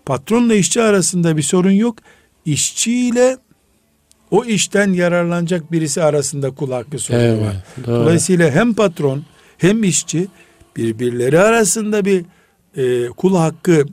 [0.07, 1.97] Patronla işçi arasında bir sorun yok.
[2.45, 3.37] İşçiyle
[4.31, 7.53] o işten yararlanacak birisi arasında kul hakkı sorunu var.
[7.53, 7.87] Evet.
[7.87, 8.01] Doğru.
[8.01, 9.25] Dolayısıyla hem patron
[9.59, 10.29] hem işçi
[10.77, 12.25] birbirleri arasında bir
[12.77, 13.87] e, kul hakkı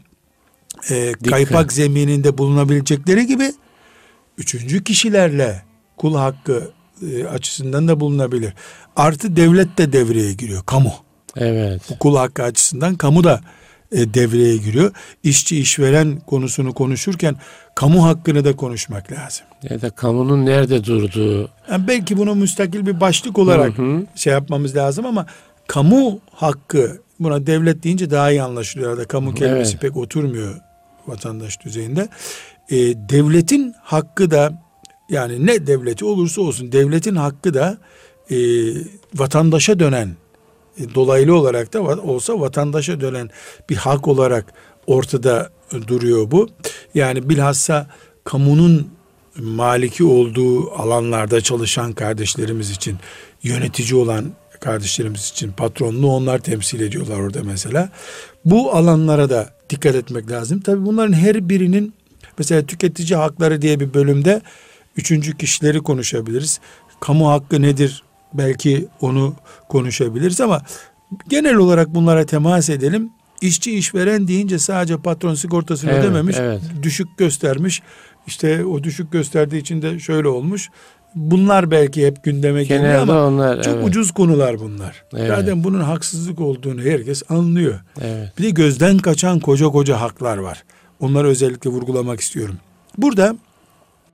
[0.89, 3.51] e, kaypak zemininde bulunabilecekleri gibi
[4.37, 5.63] üçüncü kişilerle
[5.97, 6.71] kul hakkı
[7.11, 8.53] e, açısından da bulunabilir.
[8.95, 10.63] Artı devlet de devreye giriyor.
[10.65, 10.93] Kamu.
[11.35, 11.81] Evet.
[11.89, 13.41] Bu kul hakkı açısından kamu da
[13.91, 14.91] e, devreye giriyor.
[15.23, 17.35] İşçi işveren konusunu konuşurken
[17.75, 19.45] kamu hakkını da konuşmak lazım.
[19.69, 21.49] Ya da kamunun nerede durduğu.
[21.71, 24.05] Yani belki bunu müstakil bir başlık olarak Hı hı.
[24.15, 25.25] şey yapmamız lazım ama
[25.67, 28.97] kamu hakkı buna devlet deyince daha iyi anlaşılıyor.
[28.97, 29.81] Da kamu kelimesi Evet.
[29.81, 30.55] pek oturmuyor
[31.07, 32.09] vatandaş düzeyinde.
[32.69, 32.75] Ee,
[33.09, 34.63] devletin hakkı da
[35.09, 37.77] yani ne devleti olursa olsun devletin hakkı da
[38.31, 38.37] e,
[39.15, 40.11] vatandaşa dönen e,
[40.95, 43.29] dolaylı olarak da olsa vatandaşa dönen
[43.69, 44.53] bir hak olarak
[44.87, 45.49] ortada
[45.87, 46.49] duruyor bu.
[46.93, 47.87] Yani bilhassa
[48.23, 48.87] kamunun
[49.39, 52.97] maliki olduğu alanlarda çalışan kardeşlerimiz için
[53.43, 54.25] yönetici olan
[54.59, 57.89] kardeşlerimiz için patronluğu onlar temsil ediyorlar orada mesela.
[58.45, 60.59] Bu alanlara da dikkat etmek lazım.
[60.59, 61.93] Tabii bunların her birinin
[62.37, 64.41] mesela tüketici hakları diye bir bölümde
[64.97, 66.59] üçüncü kişileri konuşabiliriz.
[66.99, 68.03] Kamu hakkı nedir?
[68.37, 69.33] Belki onu
[69.69, 70.61] konuşabiliriz ama
[71.29, 73.09] genel olarak bunlara temas edelim.
[73.41, 76.61] İşçi işveren deyince sadece patron sigortasını Evet, ödememiş, evet.
[76.83, 77.81] düşük göstermiş.
[78.27, 80.69] İşte o düşük gösterdiği için de şöyle olmuş.
[81.15, 85.03] Bunlar belki hep gündeme geliyor ama onlar çok evet, ucuz konular bunlar.
[85.13, 85.27] Evet.
[85.27, 87.79] Zaten bunun haksızlık olduğunu herkes anlıyor.
[88.01, 88.33] evet.
[88.37, 90.63] Bir de gözden kaçan koca koca haklar var.
[90.99, 92.55] Onları özellikle vurgulamak istiyorum.
[92.97, 93.35] Burada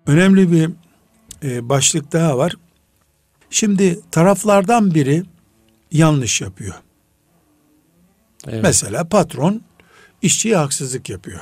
[0.08, 0.70] önemli bir
[1.44, 2.54] e, başlık daha var.
[3.54, 5.24] Şimdi taraflardan biri
[5.92, 6.76] yanlış yapıyor.
[8.48, 8.64] evet.
[8.64, 9.62] Mesela patron
[10.22, 11.40] işçiye haksızlık yapıyor.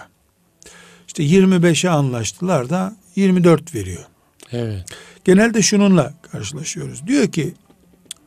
[1.08, 4.04] İşte 25'e anlaştılar da 24 veriyor.
[4.52, 4.86] Evet.
[5.24, 7.08] Genelde şununla karşılaşıyoruz.
[7.08, 7.54] Diyor ki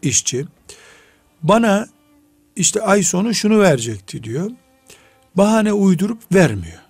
[0.03, 0.47] işçi
[1.43, 1.87] bana
[2.57, 4.51] işte ay sonu şunu verecekti diyor.
[5.35, 6.81] Bahane uydurup vermiyor.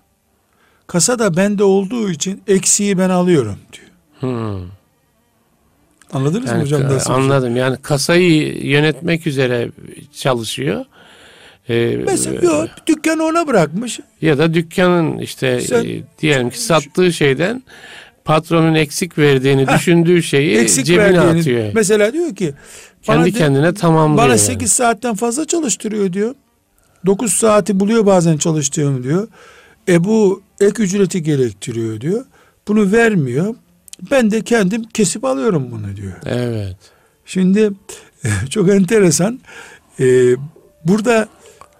[0.87, 3.89] Kasada bende olduğu için eksiği ben alıyorum diyor.
[4.21, 4.69] Hmm.
[6.15, 6.83] Anladınız mı Yani, hocam?
[6.85, 7.17] nasıl şey?
[7.17, 7.57] anladım.
[7.57, 9.71] Yani kasayı yönetmek üzere
[10.13, 10.85] çalışıyor.
[11.69, 14.01] Ee, Mesela yok dükkanı ona bırakmış.
[14.23, 17.63] ya da dükkanın işte Sen- e, diyelim ki sattığı şeyden
[18.25, 21.41] patronun eksik verdiğini düşündüğü şeyi Eksik cebine verdiğini.
[21.41, 21.71] atıyor.
[21.75, 22.55] Mesela diyor ki
[23.03, 24.19] Kendi bana kendine tamamlıyor.
[24.19, 24.39] Bana yani.
[24.39, 26.35] 8 saatten fazla çalıştırıyor diyor.
[27.07, 29.29] 9 saati buluyor bazen çalıştığım diyor.
[29.89, 32.25] E bu ek ücreti gerektiriyor diyor.
[32.69, 33.55] Bunu vermiyor.
[34.11, 36.13] Ben de kendim kesip alıyorum bunu diyor.
[36.27, 36.77] Evet.
[37.27, 37.71] Şimdi
[38.51, 39.41] çok enteresan.
[40.01, 40.05] Ee,
[40.85, 41.29] burada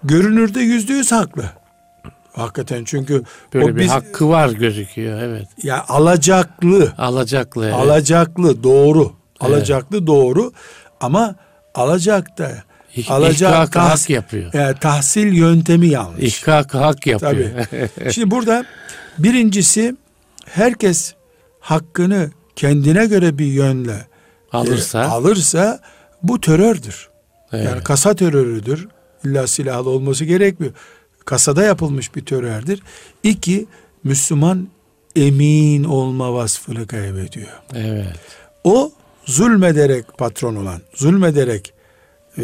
[0.03, 1.45] görünürde yüzde yüz haklı.
[2.33, 5.21] Hakikaten çünkü Böyle o bir biz hakkı var gözüküyor.
[5.21, 5.47] Evet.
[5.63, 7.65] ya alacaklı, Alacaklı.
[7.65, 7.73] Evet.
[7.73, 10.51] alacaklı doğru, alacaklı doğru
[10.99, 11.35] ama
[11.75, 12.51] alacakta
[13.07, 14.53] alacak tahs- hak yapıyor.
[14.53, 16.23] e, tahsil yöntemi yanlış.
[16.23, 17.49] İhkakı hak yapıyor.
[18.11, 18.65] Şimdi burada
[19.17, 19.95] birincisi
[20.45, 21.13] herkes
[21.65, 24.05] hakkını kendine göre bir yönle
[24.51, 25.03] Alırsa.
[25.03, 25.79] e, alırsa
[26.23, 27.09] bu terördür.
[27.51, 27.65] evet.
[27.65, 28.87] Yani kasa terörüdür.
[29.25, 30.73] İlla silahlı olması gerekmiyor.
[31.25, 32.79] Kasada yapılmış bir terördür.
[33.23, 33.65] İki,
[34.03, 34.67] Müslüman
[35.15, 37.47] emin olma vasfını kaybediyor.
[37.75, 38.15] evet.
[38.63, 38.91] O
[39.25, 41.73] zulmederek patron olan, zulmederek
[42.37, 42.43] e,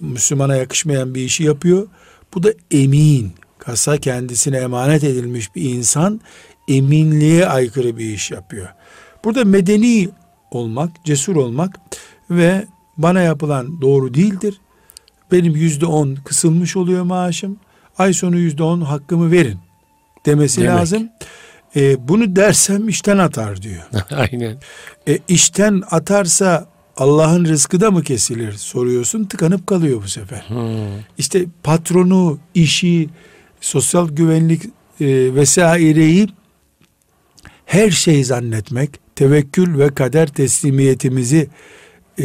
[0.00, 1.86] Müslümana yakışmayan bir işi yapıyor.
[2.34, 6.20] Bu da emin, kasa kendisine emanet edilmiş bir insan
[6.76, 8.68] eminliğe aykırı bir iş yapıyor.
[9.24, 10.08] Burada medeni
[10.50, 11.80] olmak, cesur olmak
[12.30, 14.60] ve bana yapılan doğru değildir.
[15.32, 17.56] Benim yüzde on kısılmış oluyor maaşım.
[17.98, 19.58] Ay sonu yüzde on hakkımı verin
[20.26, 20.76] demesi Demek.
[20.76, 21.08] lazım.
[21.76, 23.82] E, bunu dersem işten atar diyor.
[24.10, 24.56] Aynen.
[25.08, 30.44] E, işten atarsa Allah'ın rızkı da mı kesilir soruyorsun tıkanıp kalıyor bu sefer.
[30.48, 31.02] Hmm.
[31.18, 33.08] İşte patronu, işi,
[33.60, 34.64] sosyal güvenlik
[35.00, 36.28] e, vesaireyi
[37.70, 41.48] her şey zannetmek, tevekkül ve kader teslimiyetimizi
[42.18, 42.24] e,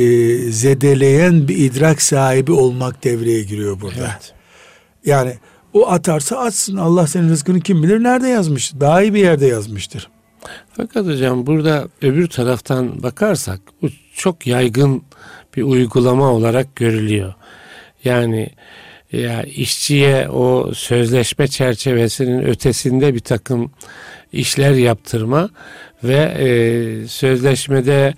[0.51, 3.99] zedeleyen bir idrak sahibi olmak devreye giriyor burada.
[3.99, 4.33] Evet.
[5.05, 5.33] Yani
[5.73, 8.73] o atarsa atsın Allah senin rızkını kim bilir nerede yazmış.
[8.79, 10.09] Daha iyi bir yerde yazmıştır.
[10.73, 15.03] Fakat hocam burada öbür taraftan bakarsak bu çok yaygın
[15.57, 17.33] bir uygulama olarak görülüyor.
[18.03, 18.49] Yani
[19.11, 23.71] ya işçiye o sözleşme çerçevesinin ötesinde bir takım
[24.35, 25.49] işler yaptırma
[26.03, 26.47] ve e,
[27.07, 28.13] sözleşmede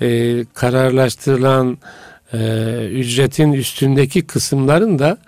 [0.00, 1.78] e, kararlaştırılan
[2.32, 2.38] e,
[2.92, 5.18] ücretin üstündeki kısımların da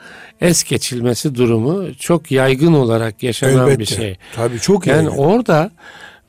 [0.41, 3.79] es geçilmesi durumu çok yaygın olarak yaşanan Elbette.
[3.79, 4.17] bir şey.
[4.35, 5.19] Tabii çok Yani yaygın.
[5.19, 5.71] orada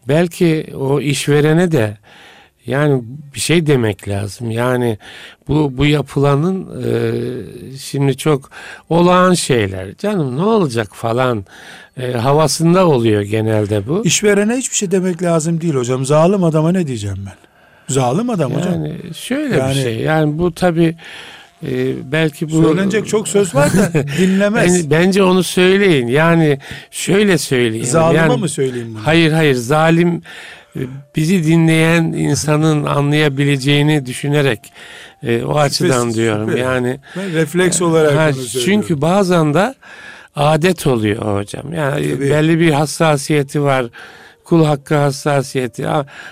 [0.08, 1.98] belki o işverene de
[2.68, 3.04] yani
[3.36, 4.52] bir şey demek lazım.
[4.52, 4.98] Yani
[5.48, 8.50] bu bu yapılanın e, şimdi çok
[8.90, 9.96] olağan şeyler.
[9.98, 11.46] Canım ne olacak falan
[11.98, 14.06] e, havasında oluyor genelde bu.
[14.06, 16.06] İşverene hiçbir şey demek lazım değil hocam.
[16.06, 17.36] Zalim adama ne diyeceğim ben?
[17.94, 18.74] Zalim adam hocam.
[18.74, 20.00] Yani şöyle Yani- bir şey.
[20.00, 20.96] Yani bu tabi
[22.04, 24.92] belki bu Söylenecek çok söz var da dinlemez.
[24.92, 26.08] Ben- bence onu söyleyin.
[26.08, 26.60] Yani
[26.92, 27.84] şöyle söyleyin.
[27.84, 29.08] Zalime yani, mi söyleyeyim bunu?
[29.08, 30.22] Hayır hayır zalim
[31.16, 34.60] bizi dinleyen insanın anlayabileceğini düşünerek
[35.24, 36.50] e, o açıdan diyorum.
[36.50, 36.62] süper.
[36.64, 38.32] Yani Ben refleks olarak ha,
[38.66, 39.76] çünkü bazen de
[40.36, 41.74] adet oluyor hocam.
[41.74, 42.30] Yani Tabii.
[42.30, 43.86] belli bir hassasiyeti var.
[44.44, 45.88] Kul hakkı hassasiyeti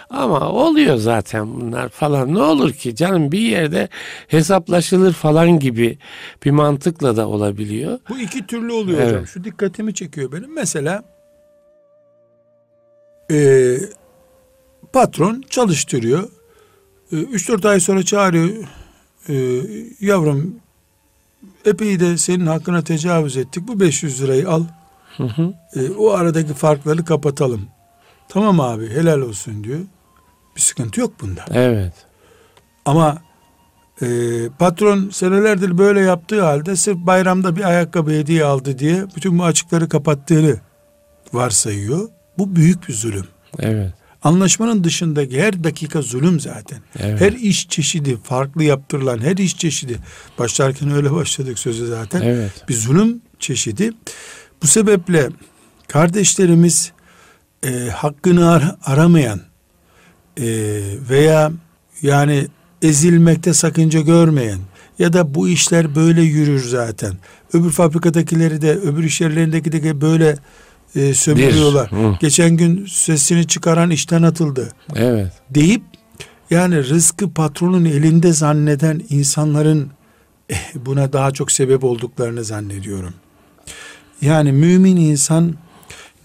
[0.10, 2.34] ama oluyor zaten bunlar falan.
[2.34, 3.90] Ne olur ki canım bir yerde
[4.28, 5.98] hesaplaşılır falan gibi
[6.46, 8.00] bir mantıkla da olabiliyor.
[8.10, 9.12] Bu iki türlü oluyor Evet.
[9.12, 9.28] hocam.
[9.28, 10.54] Şu dikkatimi çekiyor benim.
[10.56, 11.04] Mesela
[13.32, 13.38] e,
[14.96, 16.30] patron çalıştırıyor.
[17.12, 18.50] E, 3-4 ay sonra çağırıyor.
[19.30, 19.36] E,
[20.00, 20.56] yavrum
[21.66, 23.68] epey de senin hakkına tecavüz ettik.
[23.68, 24.64] Bu 500 lirayı al.
[25.18, 25.54] Hı hı.
[25.76, 27.68] E, o aradaki farkları kapatalım.
[28.30, 29.80] Tamam abi helal olsun diyor.
[30.56, 31.46] Bir sıkıntı yok bunda.
[31.52, 31.94] Evet.
[32.86, 33.18] Ama
[34.02, 34.06] Ee,
[34.60, 39.90] patron senelerdir böyle yaptığı halde sırf bayramda bir ayakkabı hediye aldı diye bütün bu açıkları
[39.90, 40.56] kapattığını
[41.34, 42.10] varsayıyor.
[42.38, 43.28] Bu büyük bir zulüm.
[43.60, 43.94] Evet.
[44.26, 46.80] Anlaşmanın dışındaki her dakika zulüm zaten.
[47.00, 47.22] Evet.
[47.22, 50.00] Her iş çeşidi farklı yaptırılan her iş çeşidi
[50.40, 52.22] başlarken öyle başladık sözü zaten.
[52.22, 52.52] Evet.
[52.70, 53.92] Bir zulüm çeşidi.
[54.64, 55.30] Bu sebeple
[55.88, 56.92] kardeşlerimiz
[57.64, 59.42] e, hakkını ar- aramayan
[60.38, 60.46] e,
[61.10, 61.52] veya
[62.02, 62.48] yani
[62.82, 64.60] ezilmekte sakınca görmeyen
[65.00, 67.14] ya da bu işler böyle yürür zaten.
[67.54, 70.38] Öbür fabrikadakileri de öbür iş yerlerindeki de böyle
[70.96, 71.90] e, sömürüyorlar.
[72.20, 75.32] Geçen gün sesini çıkaran işten atıldı Evet.
[75.50, 75.82] deyip
[76.50, 79.92] yani rızkı patronun elinde zanneden insanların
[80.50, 83.14] eh, buna daha çok sebep olduklarını zannediyorum.
[84.22, 85.56] Yani mümin insan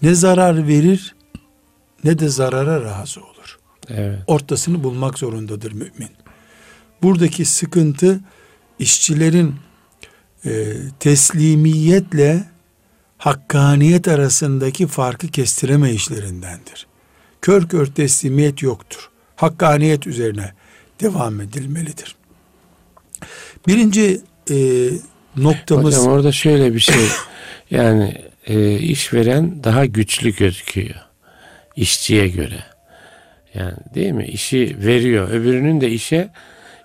[0.01, 1.15] ne zarar verir
[2.03, 3.59] ne de zarara razı olur.
[3.89, 4.19] Evet.
[4.27, 6.09] Ortasını bulmak zorundadır mümin.
[7.03, 8.19] Buradaki sıkıntı
[8.79, 9.55] işçilerin
[10.45, 12.50] e, teslimiyetle
[13.21, 16.87] hakkaniyet arasındaki farkı kestireme işlerindendir.
[17.41, 19.09] Kör kör teslimiyet yoktur.
[19.35, 20.53] Hakkaniyet üzerine
[21.01, 22.15] devam edilmelidir.
[23.67, 24.55] Birinci e,
[25.37, 27.05] noktamız Hocam orada şöyle bir şey
[27.71, 30.95] yani e, işveren daha güçlü gözüküyor
[31.75, 32.63] işçiye göre.
[33.53, 34.25] Yani değil mi?
[34.25, 35.29] İşi veriyor.
[35.29, 36.29] Öbürünün de işe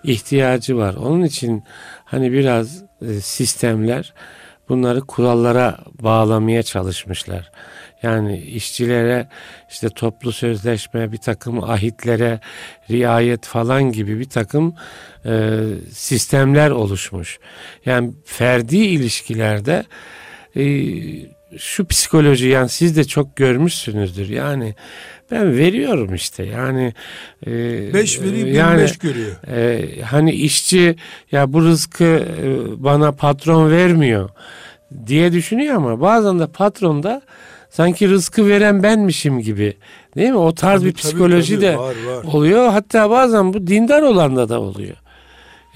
[0.03, 0.93] ihtiyacı var.
[0.93, 1.63] Onun için
[2.05, 4.13] hani biraz e, sistemler
[4.69, 7.51] bunları kurallara bağlamaya çalışmışlar.
[8.03, 9.29] Yani işçilere
[9.69, 12.39] işte toplu sözleşme, bir takım ahitlere
[12.89, 14.75] riayet falan gibi bir takım
[15.25, 15.59] e,
[15.91, 17.39] sistemler oluşmuş.
[17.85, 19.83] Yani ferdi ilişkilerde
[20.55, 20.63] e,
[21.57, 24.29] şu psikoloji yani siz de çok görmüşsünüzdür.
[24.29, 24.75] Yani
[25.31, 26.93] ben veriyorum işte yani
[27.47, 27.51] e,
[27.93, 29.35] beş vereyim yani beş görüyor.
[29.47, 30.95] e, hani işçi
[31.31, 32.45] ya bu rızkı e,
[32.83, 34.29] bana patron vermiyor
[35.07, 37.21] diye düşünüyor ama bazen de patron da
[37.69, 39.73] sanki rızkı veren benmişim gibi
[40.15, 40.37] değil mi?
[40.37, 42.23] O tarz Tabii, bir tabii, psikoloji tabii, de var, var.
[42.33, 42.69] oluyor.
[42.69, 44.95] Hatta bazen bu dindar olanda da oluyor.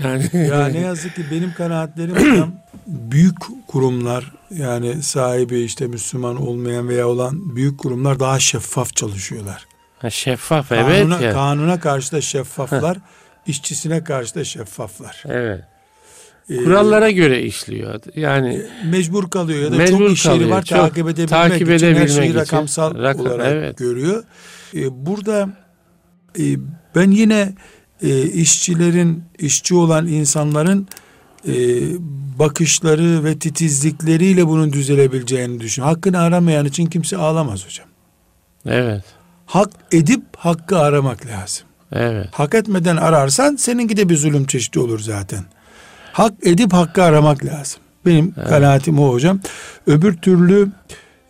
[0.03, 2.51] Yani Ya ne yazık ki benim kanaatlerim hocam
[2.87, 3.37] büyük
[3.67, 9.65] kurumlar yani sahibi işte Müslüman olmayan veya olan büyük kurumlar daha şeffaf çalışıyorlar.
[9.99, 11.33] Ha, şeffaf evet kanuna, ya.
[11.33, 12.97] kanuna karşı da şeffaflar,
[13.47, 15.23] işçisine karşı da şeffaflar.
[15.27, 15.63] Evet.
[16.49, 17.99] Ee, Kurallara göre işliyor.
[18.15, 21.69] Yani mecbur kalıyor ya da Mecbur çok işleri kalıyor, var çok takip edebilmek takip için
[21.71, 22.39] her edebilmek şeyi için.
[22.39, 23.77] rakamsal Rakam- olarak evet.
[23.77, 24.23] görüyor.
[24.75, 25.49] Ee, burada
[26.39, 26.43] e,
[26.95, 27.53] ben yine
[28.01, 30.87] e, işçilerin, işçi olan insanların
[31.47, 31.53] e,
[32.39, 35.95] bakışları ve titizlikleriyle bunun düzelebileceğini düşünüyorum.
[35.95, 37.87] Hakkını aramayan için kimse ağlamaz hocam.
[38.65, 39.03] evet.
[39.45, 41.67] Hak edip hakkı aramak lazım.
[41.91, 42.27] Evet.
[42.31, 45.43] Hak etmeden ararsan seninki de bir zulüm çeşidi olur zaten.
[46.13, 47.81] Hak edip hakkı aramak lazım.
[48.05, 49.39] Benim kanaatim o hocam.
[49.87, 50.69] Öbür türlü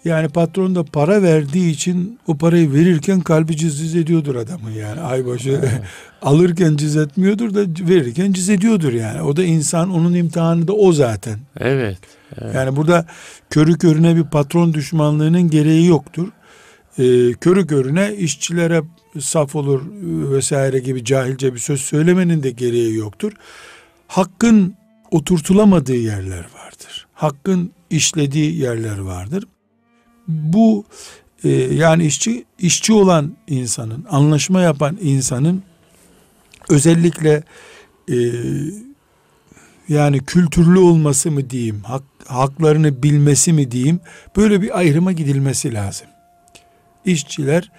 [0.05, 5.01] yani patron da para verdiği için o parayı verirken kalbi cız ediyordur adamı yani.
[5.01, 5.61] Aybaşı
[6.21, 9.21] alırken cız etmiyordur da verirken cız ediyordur yani.
[9.21, 11.39] O da insan onun imtihanı da o zaten.
[11.59, 11.97] Evet.
[12.41, 12.55] evet.
[12.55, 13.05] Yani burada
[13.49, 16.27] körü körüne bir patron düşmanlığının gereği yoktur.
[16.97, 18.81] Ee, körü körüne işçilere
[19.19, 23.31] saf olur e, vesaire gibi cahilce bir söz söylemenin de gereği yoktur.
[24.07, 24.75] Hakkın
[25.11, 27.07] oturtulamadığı yerler vardır.
[27.13, 29.43] Hakkın işlediği yerler vardır.
[30.31, 30.85] Bu
[31.43, 35.63] e, yani işçi işçi olan insanın, anlaşma yapan insanın
[36.69, 37.43] özellikle
[38.09, 38.15] e,
[39.87, 43.99] yani kültürlü olması mı diyeyim, hak, haklarını bilmesi mi diyeyim,
[44.37, 46.07] böyle bir ayrıma gidilmesi lazım.
[47.05, 47.71] İşçiler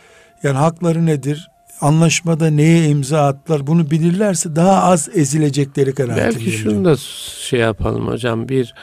[0.42, 1.50] yani hakları nedir,
[1.80, 6.34] anlaşmada neye imza attılar bunu bilirlerse daha az ezilecekleri kanaatindeyim.
[6.34, 6.96] Belki şunu da
[7.48, 8.74] şey yapalım hocam bir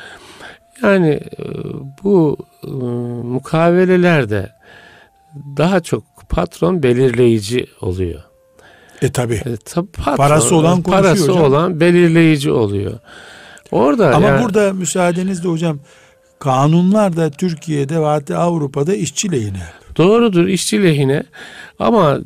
[0.83, 1.43] yani e,
[2.03, 2.67] bu e,
[3.27, 4.49] mukavelelerde
[5.57, 8.23] daha çok patron belirleyici oluyor.
[9.01, 9.33] E tabi.
[9.33, 11.43] E, tab- patron, Parası olan konuşuyor parası hocam.
[11.43, 12.99] olan belirleyici oluyor.
[13.71, 15.79] Orada Ama yani- burada müsaadenizle hocam
[16.39, 19.63] kanunlar da Türkiye'de ve hatta Avrupa'da işçi lehine.
[19.97, 21.23] Doğrudur işçi lehine
[21.79, 22.17] ama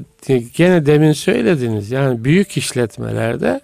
[0.57, 3.61] gene demin söylediniz yani büyük işletmelerde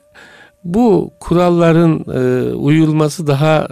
[0.64, 3.68] bu kuralların e, uyulması daha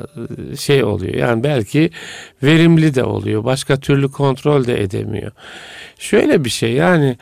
[0.51, 1.13] e, şey oluyor.
[1.13, 1.89] Yani belki
[2.43, 3.43] verimli de oluyor.
[3.43, 5.31] Başka türlü kontrol de edemiyor.
[5.99, 7.17] Şöyle bir şey yani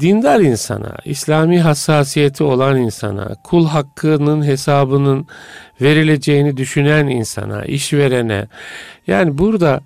[0.00, 5.26] dindar insana, İslami hassasiyeti olan insana, kul hakkının hesabının
[5.80, 8.46] verileceğini düşünen insana, işverene,
[9.06, 9.80] yani burada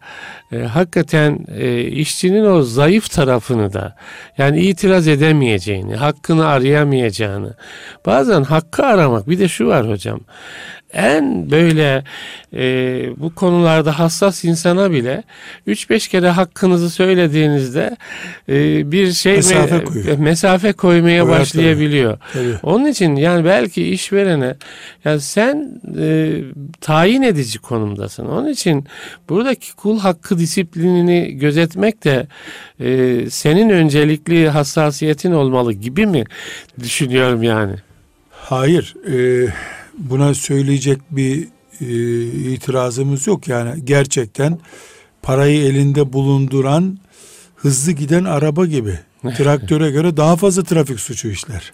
[0.53, 3.97] e, hakikaten e, işçinin o zayıf tarafını da
[4.39, 7.55] yani itiraz edemeyeceğini, hakkını arayamayacağını,
[8.07, 10.21] bazen hakkı aramak bir de şu var hocam
[10.93, 12.05] en böyle
[12.55, 12.63] e,
[13.17, 15.23] bu konularda hassas insana bile
[15.67, 17.97] 3-5 kere hakkınızı söylediğinizde
[18.49, 20.19] e, bir şey mesafe, me- koyuyor.
[20.19, 22.19] mesafe koymaya Koyar başlayabiliyor.
[22.33, 22.55] Tabii.
[22.63, 24.55] Onun için yani belki işverene
[25.05, 26.31] yani sen e,
[26.81, 28.27] tayin edici konumdasın.
[28.27, 28.87] Onun için
[29.29, 32.27] buradaki kul hakkı disiplinini gözetmek de
[32.81, 36.25] e, senin öncelikli hassasiyetin olmalı gibi mi
[36.81, 37.75] düşünüyorum yani?
[38.31, 38.95] Hayır.
[39.09, 39.53] Eee
[40.11, 41.49] buna söyleyecek bir
[41.81, 44.59] e, itirazımız yok yani gerçekten
[45.23, 46.99] parayı elinde bulunduran
[47.57, 48.99] hızlı giden araba gibi
[49.37, 51.73] traktöre göre daha fazla trafik suçu işler.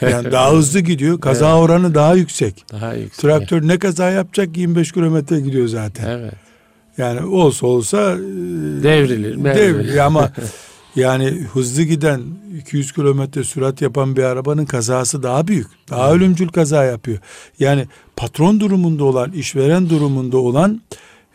[0.00, 1.20] yani daha hızlı gidiyor.
[1.20, 1.58] Kaza evet.
[1.58, 2.64] oranı daha yüksek.
[2.72, 3.20] Daha yüksek.
[3.20, 6.08] Traktör ne kaza yapacak 25 kilometre gidiyor zaten.
[6.08, 6.34] Evet.
[6.98, 8.18] Yani olsa olsa e,
[8.82, 9.44] devrilir.
[9.44, 10.32] Devrilir ama
[10.96, 12.20] Yani hızlı giden
[12.58, 15.66] 200 kilometre sürat yapan bir arabanın kazası daha büyük.
[15.90, 16.16] Daha hmm.
[16.16, 17.18] ölümcül kaza yapıyor.
[17.58, 17.86] Yani
[18.16, 20.80] patron durumunda olan, işveren durumunda olan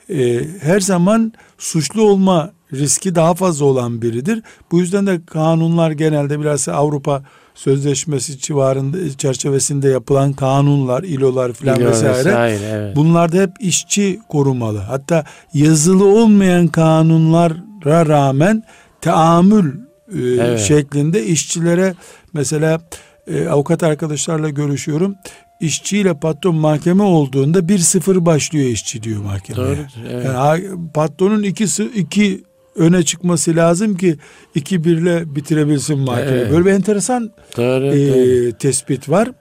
[0.10, 4.44] e, her zaman suçlu olma riski daha fazla olan biridir.
[4.72, 7.24] Bu yüzden de kanunlar genelde biraz Avrupa
[7.56, 12.18] Sözleşmesi civarında çerçevesinde yapılan kanunlar, ilolar filan İlo vesaire.
[12.18, 12.96] vesaire evet.
[12.96, 14.78] Bunlarda hep işçi korumalı.
[14.78, 18.64] Hatta yazılı olmayan kanunlara rağmen
[19.06, 19.74] teamül
[20.14, 20.60] e, evet.
[20.60, 21.94] şeklinde işçilere
[22.34, 22.82] mesela
[23.28, 25.16] e, avukat arkadaşlarla görüşüyorum.
[25.60, 29.68] İşçiyle patron mahkeme olduğunda bir sıfır başlıyor işçi diyor mahkemeye.
[29.68, 29.78] Doğru,
[30.10, 30.26] evet.
[30.26, 31.64] Yani patronun iki,
[31.96, 32.44] iki
[32.76, 34.18] öne çıkması lazım ki
[34.56, 36.32] iki birle bitirebilsin mahkeme.
[36.32, 36.52] Evet.
[36.52, 38.58] Böyle bir enteresan doğru, e, doğru.
[38.58, 39.32] tespit var.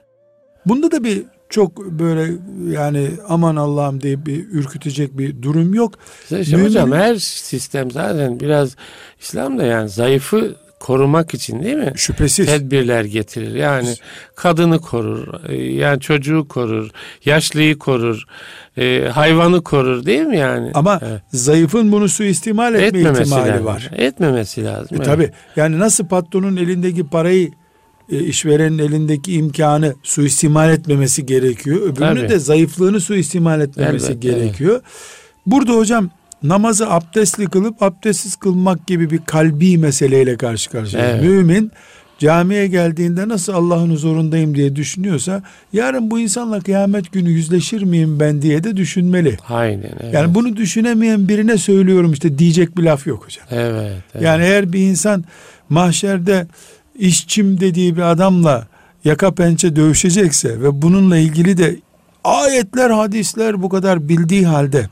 [0.65, 2.31] Bunda da bir çok böyle
[2.69, 5.93] yani aman Allah'ım diye bir ürkütecek bir durum yok.
[6.39, 8.75] İşte hocam her sistem zaten biraz
[9.19, 11.93] İslam'da yani zayıfı korumak için değil mi?
[11.95, 12.45] Şüphesiz.
[12.45, 13.55] Tedbirler getirir.
[13.55, 13.95] Yani
[14.35, 16.89] kadını korur, e, yani çocuğu korur,
[17.25, 18.23] yaşlıyı korur,
[18.77, 20.71] e, hayvanı korur değil mi yani?
[20.73, 21.21] Ama evet.
[21.31, 23.65] zayıfın bunu suistimal etme Etmemesi ihtimali lazım.
[23.65, 23.89] var.
[23.95, 24.87] Etmemesi lazım.
[24.91, 25.05] E, evet.
[25.05, 25.31] Tabii.
[25.55, 27.51] Yani nasıl patronun elindeki parayı
[28.11, 31.81] e, işverenin elindeki imkanı suistimal etmemesi gerekiyor.
[31.81, 32.29] Öbürünün Tabii.
[32.29, 34.73] de zayıflığını suistimal etmemesi Elbette, gerekiyor.
[34.73, 34.83] Evet.
[35.45, 36.09] Burada hocam
[36.43, 41.11] namazı abdestli kılıp abdestsiz kılmak gibi bir kalbi meseleyle karşı karşıyayız.
[41.13, 41.23] Evet.
[41.23, 41.71] Mümin
[42.19, 45.43] camiye geldiğinde nasıl Allah'ın huzurundayım diye düşünüyorsa
[45.73, 49.37] yarın bu insanla kıyamet günü yüzleşir miyim ben diye de düşünmeli.
[49.49, 49.91] Aynen.
[49.99, 50.13] Evet.
[50.13, 53.45] Yani bunu düşünemeyen birine söylüyorum işte diyecek bir laf yok hocam.
[53.51, 53.91] Evet.
[54.13, 54.23] evet.
[54.23, 55.23] Yani eğer bir insan
[55.69, 56.47] mahşerde
[56.99, 58.67] işçim dediği bir adamla
[59.03, 61.79] yaka pençe dövüşecekse ve bununla ilgili de
[62.23, 64.89] ayetler hadisler bu kadar bildiği halde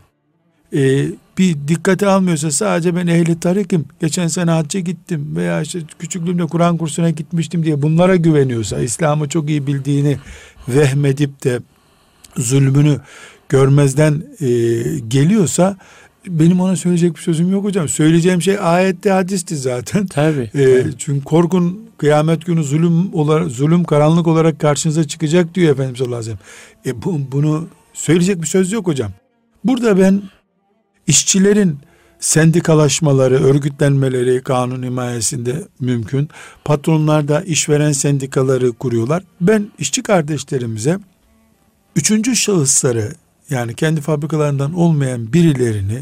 [0.76, 1.06] e,
[1.38, 6.78] bir dikkate almıyorsa sadece ben ehli tarikim geçen sene hacca gittim veya işte küçüklüğümde Kur'an
[6.78, 10.18] kursuna gitmiştim diye bunlara güveniyorsa İslam'ı çok iyi bildiğini
[10.68, 11.60] vehmedip de
[12.38, 12.99] zulmünü
[13.49, 14.47] görmezden e,
[15.08, 15.78] geliyorsa
[16.28, 17.88] benim ona söyleyecek bir sözüm yok hocam.
[17.89, 20.07] Söyleyeceğim şey ayette hadisti zaten.
[20.07, 20.51] Tabii.
[20.55, 26.19] Ee, Çünkü korkun kıyamet günü zulüm olarak zulüm karanlık olarak karşınıza çıkacak diyor Efendimiz sallallahu
[26.19, 26.39] aleyhi ve
[26.84, 26.97] sellem.
[26.99, 29.11] E bu, bunu söyleyecek bir söz yok hocam.
[29.63, 30.21] Burada ben
[31.07, 31.78] işçilerin
[32.19, 36.30] sendikalaşmaları, örgütlenmeleri kanun himayesinde mümkün.
[36.65, 39.24] Patronlar da işveren sendikaları kuruyorlar.
[39.41, 40.99] Ben işçi kardeşlerimize
[41.95, 43.11] üçüncü şahısları
[43.49, 46.01] yani kendi fabrikalarından olmayan birilerini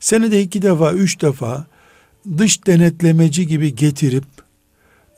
[0.00, 1.64] senede iki defa, üç defa
[2.38, 4.24] dış denetlemeci gibi getirip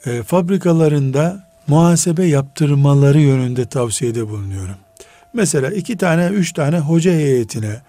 [0.07, 4.77] e, fabrikalarında muhasebe yaptırmaları yönünde tavsiyede bulunuyorum.
[5.35, 7.81] Mesela iki tane, üç tane hoca heyetine,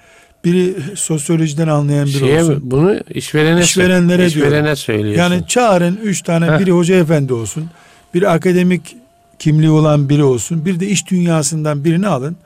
[0.46, 2.60] biri sosyolojiden anlayan biri Şeye, olsun.
[2.64, 5.22] Bunu işverene, işverenlere işverene söylüyorsun.
[5.22, 6.60] Yani çağırın üç tane, Heh.
[6.60, 7.70] biri hoca efendi olsun,
[8.14, 8.96] bir akademik
[9.40, 12.38] kimliği olan biri olsun, bir de iş dünyasından birini alın.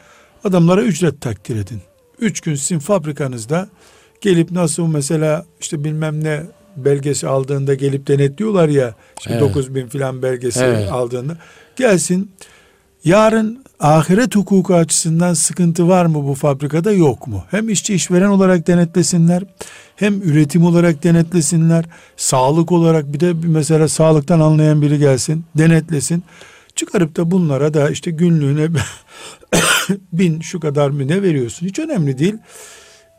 [0.46, 1.82] Adamlara ücret takdir edin.
[2.20, 3.68] Üç gün sizin fabrikanızda
[4.22, 6.44] gelip nasıl mesela işte bilmem ne
[6.76, 9.42] belgesi aldığında gelip denetliyorlar ya işte evet.
[9.42, 10.92] 9 bin filan belgesi evet.
[10.92, 11.38] aldığında
[11.76, 12.32] gelsin
[13.04, 17.44] yarın ahiret hukuku açısından sıkıntı var mı bu fabrikada yok mu?
[17.52, 19.44] Hem işçi işveren olarak denetlesinler
[19.96, 21.86] hem üretim olarak denetlesinler
[22.18, 26.24] sağlık olarak bir de mesela sağlıktan anlayan biri gelsin denetlesin
[26.76, 28.68] çıkarıp da bunlara da işte günlüğüne
[30.14, 32.36] bin şu kadar mı ne veriyorsun hiç önemli değil.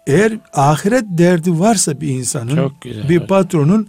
[0.07, 3.89] Eğer ahiret derdi varsa bir insanın bir patronun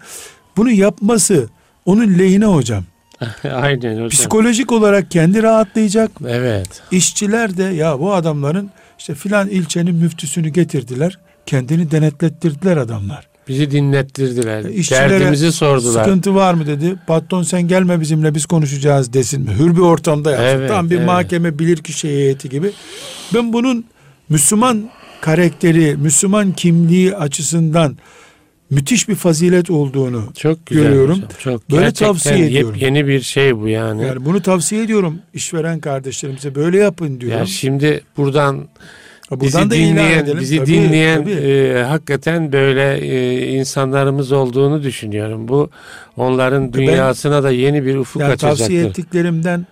[0.57, 1.49] bunu yapması
[1.85, 2.83] onun lehine hocam.
[3.43, 4.09] Aynen hocam.
[4.09, 6.11] Psikolojik olarak kendi rahatlayacak.
[6.27, 6.81] Evet.
[6.91, 11.19] İşçiler de ya bu adamların işte filan ilçenin müftüsünü getirdiler.
[11.45, 13.27] Kendini denetlettirdiler adamlar.
[13.47, 14.65] Bizi dinlettirdiler.
[14.65, 16.03] E, işçilere Derdimizi sordular.
[16.03, 16.95] Sıkıntı var mı dedi.
[17.07, 19.49] Patron sen gelme bizimle biz konuşacağız desin mi?
[19.59, 20.45] Hür bir ortamda yapsın.
[20.45, 21.05] Evet, Tam bir evet.
[21.05, 22.71] mahkeme bilirkişi heyeti gibi.
[23.33, 23.85] Ben bunun
[24.29, 24.89] Müslüman
[25.21, 27.97] karakteri, Müslüman kimliği açısından
[28.69, 31.15] müthiş bir fazilet olduğunu Çok güzel görüyorum.
[31.15, 32.75] hocam, Çok Böyle Gerçekten tavsiye ediyorum.
[32.79, 34.03] Yeni bir şey bu yani.
[34.03, 37.37] yani bunu tavsiye ediyorum işveren kardeşlerimize böyle yapın diyorum.
[37.39, 38.67] ya şimdi buradan
[39.31, 40.39] Bizi da dinleyen, edelim.
[40.39, 41.31] bizi Tabii, dinleyen tabii.
[41.31, 45.47] e, hakikaten böyle e, insanlarımız olduğunu düşünüyorum.
[45.47, 45.69] Bu
[46.17, 48.57] onların dünyasına da yeni bir ufuk yani açacaktır.
[48.59, 49.65] tavsiye ettiklerimden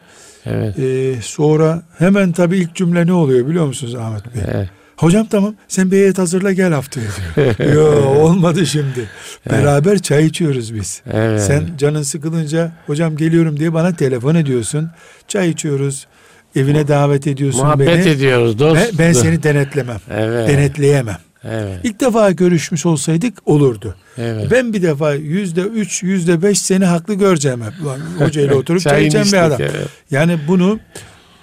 [0.46, 0.80] Evet.
[0.80, 4.42] e, sonra hemen tabii ilk cümle ne oluyor biliyor musunuz Ahmet Bey?
[4.56, 4.70] Evet.
[4.98, 7.74] Hocam tamam sen bir heyet hazırla gel haftaya diyor.
[7.76, 9.10] Yo olmadı şimdi.
[9.52, 11.02] Beraber çay içiyoruz biz.
[11.14, 11.42] Evet.
[11.42, 14.90] Sen canın sıkılınca hocam geliyorum diye bana telefon ediyorsun.
[15.28, 16.08] Çay içiyoruz.
[16.56, 18.10] Evine davet ediyorsun Muhabbet beni.
[18.10, 18.76] ediyoruz dost.
[18.76, 20.00] Ben, ben seni denetlemem.
[20.14, 20.50] Evet.
[20.50, 21.18] Denetleyemem.
[21.44, 21.80] Evet.
[21.84, 23.96] İlk defa görüşmüş olsaydık olurdu.
[24.18, 24.48] Evet.
[24.52, 27.74] Ben bir defa yüzde üç, yüzde beş seni haklı göreceğim hep.
[28.26, 29.62] Hocayla oturup çay içen bir adam.
[29.62, 29.88] evet.
[30.12, 30.80] Yani bunu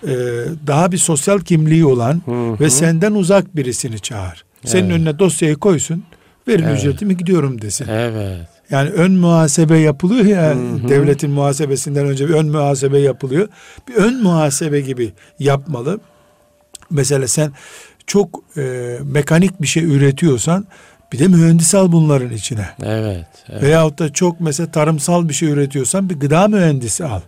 [0.07, 0.11] e,
[0.67, 4.45] daha bir sosyal kimliği olan Hı ve senden uzak birisini çağır.
[4.65, 4.97] Senin Evet.
[4.97, 6.05] önüne dosyayı koysun.
[6.49, 6.79] Verin Evet.
[6.79, 7.87] ücretimi gidiyorum desin.
[7.91, 8.37] Evet.
[8.71, 10.89] Yani ön muhasebe yapılıyor ya Hı hı.
[10.89, 13.49] devletin muhasebesinden önce bir ön muhasebe yapılıyor.
[13.89, 16.01] Bir ön muhasebe gibi yapmalı.
[16.91, 17.53] Mesela sen
[18.07, 20.67] çok e, mekanik bir şey üretiyorsan
[21.13, 22.69] bir de mühendis al bunların içine.
[22.83, 23.27] Evet.
[23.49, 23.63] evet.
[23.63, 27.21] Veyahut da çok mesela tarımsal bir şey üretiyorsan bir gıda mühendisi al.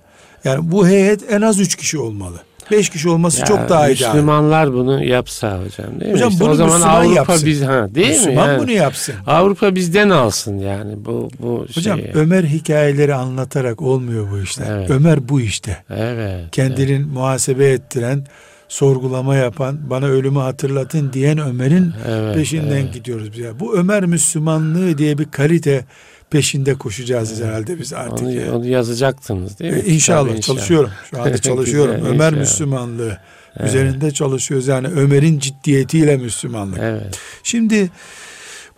[0.45, 2.39] Yani bu heyet en az üç kişi olmalı.
[2.71, 4.09] Beş kişi olması Ya, çok daha ideal.
[4.15, 6.15] Müslümanlar bunu yapsa hocam değil mi?
[6.17, 7.47] Hocam İşte bunu o zaman Müslüman Avrupa yapsın.
[7.47, 8.53] biz ha değil Müslüman mi?
[8.53, 8.63] Yani?
[8.63, 9.15] bunu yapsın.
[9.27, 12.11] Avrupa bizden alsın yani bu bu Hocam şeyi.
[12.15, 14.67] Ömer hikayeleri anlatarak olmuyor bu işler.
[14.79, 14.91] Evet.
[14.91, 15.77] Ömer bu işte.
[15.91, 16.45] Evet.
[16.53, 18.27] Kendinin muhasebe ettiren,
[18.69, 22.95] sorgulama yapan, bana ölümü hatırlatın diyen Ömer'in Evet, peşinden evet.
[22.95, 23.39] gidiyoruz biz.
[23.39, 25.85] Yani bu Ömer Müslümanlığı diye bir kalite
[26.31, 28.27] peşinde koşacağız herhalde biz artık.
[28.27, 28.51] Onu, yani.
[28.51, 29.83] onu yazacaktınız değil mi?
[29.87, 30.91] Ee, İnşallah Tabii çalışıyorum.
[31.11, 31.95] Şu anda çalışıyorum.
[31.97, 32.41] Güzel, Ömer inşallah.
[32.41, 33.19] Müslümanlığı
[33.65, 34.67] üzerinde çalışıyoruz.
[34.67, 36.79] Yani Ömer'in ciddiyetiyle Müslümanlık.
[36.83, 37.19] Evet.
[37.43, 37.91] Şimdi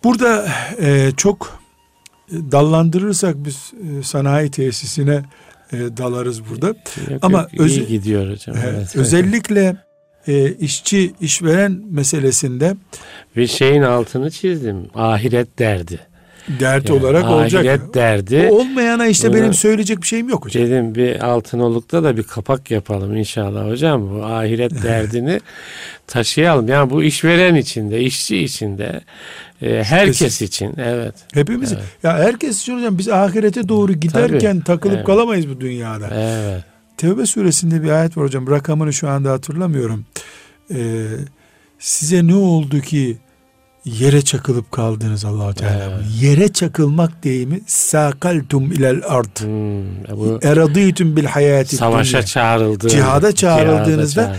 [0.05, 0.49] burada
[0.80, 1.61] e, çok
[2.32, 5.22] dallandırırsak biz e, sanayi tesisine
[5.72, 6.66] e, dalarız burada.
[6.66, 6.76] Yok,
[7.22, 8.57] Ama yok, iyi gidiyor hocam.
[8.57, 8.97] E, Evet.
[8.97, 9.76] özellikle
[10.26, 12.76] e, işçi işveren meselesinde
[13.36, 14.86] Bir şeyin altını çizdim.
[14.94, 16.01] Ahiret derdi.
[16.61, 17.61] Dert Yani olarak olacak.
[17.61, 18.49] Ahiret derdi.
[18.53, 20.64] O olmayana işte Bunu- benim söyleyecek bir şeyim yok hocam.
[20.64, 24.11] Dedim bir altınolukta da bir kapak yapalım inşallah hocam.
[24.11, 25.40] Bu ahiret derdini
[26.07, 26.68] taşıyalım.
[26.68, 29.01] Yani bu işveren içinde, işçi içinde,
[29.62, 30.74] e, herkes için.
[30.78, 31.14] Evet.
[31.34, 31.84] Hepimiz Evet.
[32.03, 35.07] ya herkes için hocam biz ahirete doğru giderken takılıp Evet.
[35.07, 36.09] kalamayız bu dünyada.
[36.14, 36.64] Evet.
[36.97, 38.51] Tevbe suresinde bir ayet var hocam.
[38.51, 40.05] Rakamını şu anda hatırlamıyorum.
[40.74, 41.07] Ee,
[41.78, 43.16] size ne oldu ki
[43.87, 45.84] yere çakılıp kaldınız Allahu Teala.
[45.84, 46.05] Evet.
[46.20, 49.41] Yere çakılmak deyimi sakaltum ilel ard.
[49.41, 52.89] Hmm, Eradıytum bil hayati savaşa çağrıldı.
[52.89, 54.37] Cihada çağrıldığınızda Cihada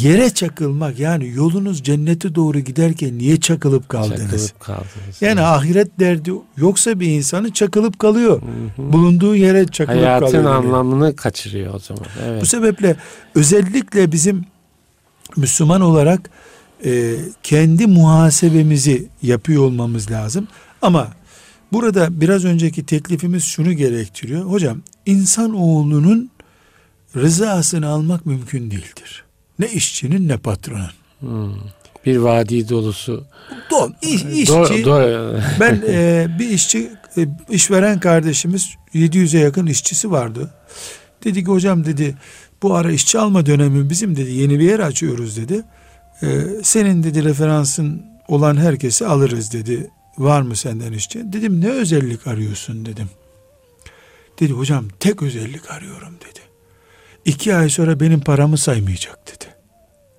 [0.00, 4.20] yere çakılmak yani yolunuz cennete doğru giderken niye çakılıp kaldınız?
[4.48, 5.22] Çakılıp kaldınız.
[5.22, 8.42] Yani ahiret derdi yoksa bir insanı çakılıp kalıyor.
[8.42, 8.92] Hı hı.
[8.92, 10.44] Bulunduğu yere çakılıp Hayatın kalıyor.
[10.44, 10.54] yani.
[10.54, 12.04] anlamını kaçırıyor o zaman.
[12.28, 12.42] Evet.
[12.42, 12.96] Bu sebeple
[13.34, 14.44] özellikle bizim
[15.36, 16.30] Müslüman olarak
[16.84, 20.48] e, kendi muhasebemizi yapıyor olmamız lazım.
[20.82, 21.08] Ama
[21.72, 24.44] burada biraz önceki teklifimiz şunu gerektiriyor.
[24.44, 26.30] Hocam insan oğlunun
[27.16, 29.24] rızasını almak mümkün değildir.
[29.58, 30.90] Ne işçinin ne patronun.
[31.20, 31.54] Hmm.
[32.06, 33.24] Bir vadi dolusu.
[33.70, 40.10] Don, iş, işçi, Do- do- ben e, bir işçi e, işveren kardeşimiz 700'e yakın işçisi
[40.10, 40.54] vardı.
[41.24, 42.14] Dedi ki hocam dedi
[42.62, 45.62] bu ara işçi alma dönemi bizim dedi yeni bir yer açıyoruz dedi.
[46.22, 46.26] E,
[46.62, 49.90] senin dedi referansın olan herkesi alırız dedi.
[50.18, 51.32] Var mı senden işçi?
[51.32, 53.08] Dedim ne özellik arıyorsun dedim.
[54.40, 56.40] Dedi hocam tek özellik arıyorum dedi.
[57.24, 59.44] İki ay sonra benim paramı saymayacak dedi.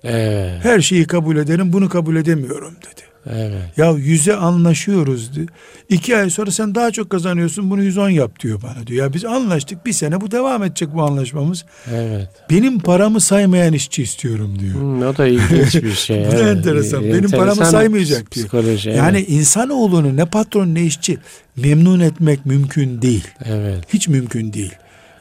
[0.04, 0.64] evet.
[0.64, 3.02] Her şeyi kabul ederim bunu kabul edemiyorum dedi.
[3.26, 3.62] Evet.
[3.76, 5.36] Ya yüze anlaşıyoruz.
[5.36, 5.46] di-
[5.88, 9.04] İki ay sonra sen daha çok kazanıyorsun bunu 110 yap diyor bana diyor.
[9.04, 11.64] Ya biz anlaştık bir sene bu devam edecek bu anlaşmamız.
[11.94, 12.28] Evet.
[12.50, 14.74] Benim paramı saymayan işçi istiyorum diyor.
[14.74, 16.26] Hmm, o da ilginç bir şey.
[16.26, 16.56] Bu da evet.
[16.56, 17.02] enteresan.
[17.02, 18.46] Benim Enteresan paramı saymayacak diyor.
[18.46, 18.90] Psikoloji.
[18.90, 19.30] Yani evet.
[19.30, 21.18] insanoğlunu ne patron ne işçi
[21.56, 23.28] memnun etmek mümkün değil.
[23.44, 23.84] Evet.
[23.88, 24.72] Hiç mümkün değil.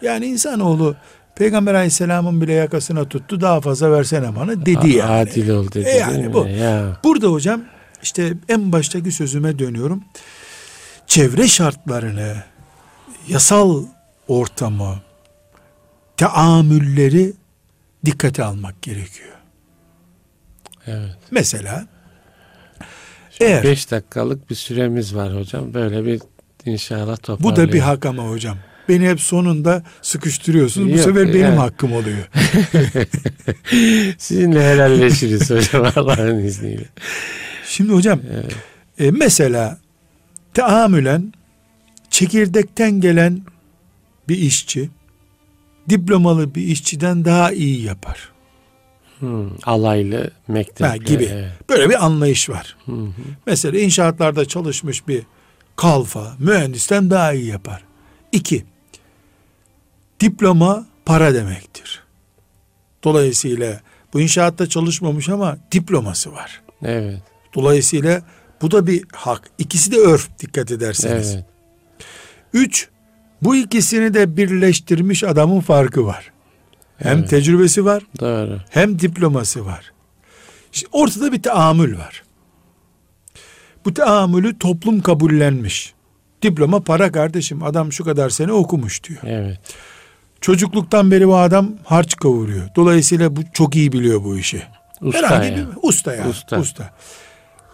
[0.02, 0.95] Yani insanoğlu
[1.36, 5.12] Peygamber Aleyhisselam'ın bile yakasına tuttu daha fazla versene bana dedi yani.
[5.12, 5.88] Adil ol dedi.
[5.88, 6.47] E yani bu.
[6.47, 6.97] Ya.
[7.04, 7.62] Burada hocam
[8.04, 10.04] işte en baştaki sözüme dönüyorum.
[11.08, 12.43] Çevre şartlarını
[13.28, 13.86] yasal
[14.28, 15.02] ortamı,
[16.18, 17.34] teamülleri
[18.06, 19.30] dikkate almak gerekiyor.
[20.88, 21.18] Evet.
[21.32, 21.88] Mesela
[23.39, 25.74] eğer 5 dakikalık bir süremiz var hocam.
[25.74, 26.22] Böyle bir
[26.66, 27.70] inşallah bu toparlayalım.
[27.70, 28.58] da bir hak ama hocam.
[28.89, 30.88] Beni hep sonunda sıkıştırıyorsunuz.
[30.88, 31.56] Bu Yok, sefer benim yani.
[31.56, 32.18] hakkım oluyor.
[34.18, 36.86] Sizinle helalleşiriz hocam Allah'ın izniyle.
[37.72, 38.19] Şimdi hocam
[38.99, 39.78] e, mesela
[40.53, 41.34] teamülen
[42.09, 43.41] çekirdekten gelen
[44.30, 44.89] bir işçi
[45.89, 48.32] diplomalı bir işçiden daha iyi yapar.
[49.19, 50.86] Hmm, alaylı mektepli.
[50.86, 51.24] Ha, gibi.
[51.24, 51.51] Evet.
[51.69, 52.78] Böyle bir anlayış var.
[52.86, 53.11] Hı hı.
[53.45, 55.24] Mesela inşaatlarda çalışmış bir
[55.76, 57.84] kalfa mühendisten daha iyi yapar.
[58.32, 58.65] İki,
[60.19, 62.03] diploma para demektir.
[63.03, 63.82] Dolayısıyla
[64.13, 66.61] bu inşaatta çalışmamış ama diploması var.
[66.84, 67.30] Evet.
[67.56, 68.22] Dolayısıyla
[68.62, 69.49] bu da bir hak.
[69.58, 71.34] İkisi de örf dikkat ederseniz.
[71.36, 71.45] Evet.
[72.54, 72.89] Üç,
[73.41, 76.32] bu ikisini de birleştirmiş adamın farkı var.
[76.97, 77.30] Hem Evet.
[77.30, 78.58] tecrübesi var Doğru.
[78.70, 79.91] hem diploması var.
[80.74, 82.24] İşte ortada bir teamül var.
[83.86, 85.93] Bu teamülü toplum kabullenmiş.
[86.41, 89.20] Diploma para kardeşim adam şu kadar sene okumuş diyor.
[89.24, 89.60] Evet.
[90.41, 92.70] Çocukluktan beri bu adam harç kavuruyor.
[92.76, 94.64] Dolayısıyla bu çok iyi biliyor bu işi.
[95.02, 95.56] Usta Herhangi ya.
[95.58, 96.30] bir usta ya.
[96.30, 96.60] Usta.
[96.60, 96.93] Usta.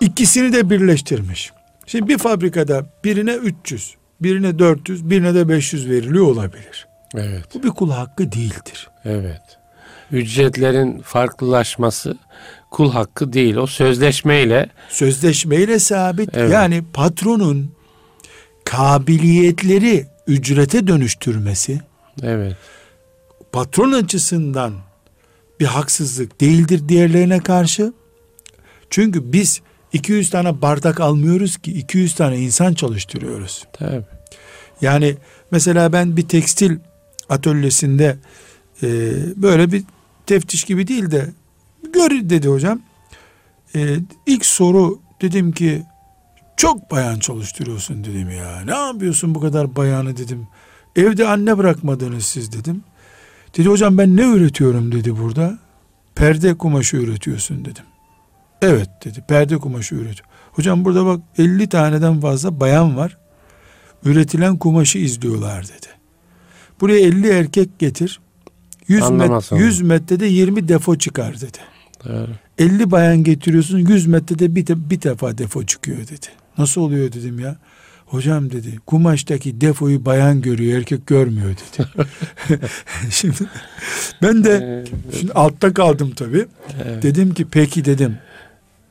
[0.01, 1.51] İkisini de birleştirmiş.
[1.85, 6.87] Şimdi bir fabrikada birine 300, birine 400, birine de 500 veriliyor olabilir.
[7.15, 7.45] Evet.
[7.53, 8.89] Bu bir kul hakkı değildir.
[9.05, 9.41] Evet.
[10.11, 12.17] Ücretlerin farklılaşması
[12.71, 13.55] kul hakkı değil.
[13.55, 16.29] O sözleşmeyle Sözleşmeyle sabit.
[16.33, 16.51] Evet.
[16.51, 17.71] Yani patronun
[18.65, 21.81] kabiliyetleri ücrete dönüştürmesi
[22.23, 22.55] evet.
[23.51, 24.73] patron açısından
[25.59, 27.93] bir haksızlık değildir diğerlerine karşı.
[28.89, 29.61] Çünkü biz
[29.97, 33.65] 200 tane bardak almıyoruz ki 200 tane insan çalıştırıyoruz.
[33.73, 34.01] Tabii.
[34.81, 35.15] Yani
[35.51, 36.77] mesela ben bir tekstil
[37.29, 38.17] atölyesinde
[38.83, 38.87] e,
[39.35, 39.83] böyle bir
[40.25, 41.29] teftiş gibi değil de
[41.93, 42.81] gör dedi hocam.
[43.75, 45.83] E, ilk soru dedim ki
[46.57, 48.61] çok bayan çalıştırıyorsun dedim ya.
[48.65, 50.47] Ne yapıyorsun bu kadar bayanı dedim.
[50.95, 52.83] Evde anne bırakmadınız siz dedim.
[53.57, 55.59] Dedi hocam ben ne üretiyorum dedi burada.
[56.15, 57.83] Perde kumaşı üretiyorsun dedim.
[58.61, 60.27] Evet dedi perde kumaşı üretiyor.
[60.51, 63.17] Hocam burada bak 50 taneden fazla bayan var
[64.03, 65.87] üretilen kumaşı izliyorlar dedi.
[66.81, 68.19] Buraya 50 erkek getir.
[68.87, 69.67] 100, Anlamaz met, onu.
[69.67, 71.57] 100 metrede 20 defo çıkar dedi.
[72.05, 72.29] Doğru.
[72.57, 76.27] 50 bayan getiriyorsun 100 metrede bir, de, bir defa defo çıkıyor dedi.
[76.57, 77.57] Nasıl oluyor dedim ya.
[78.05, 81.87] Hocam dedi kumaştaki defoyu bayan görüyor erkek görmüyor dedi.
[83.09, 83.37] şimdi
[84.21, 84.85] ben de
[85.19, 86.45] şimdi altta kaldım tabii.
[86.85, 87.03] Evet.
[87.03, 88.17] Dedim ki peki dedim.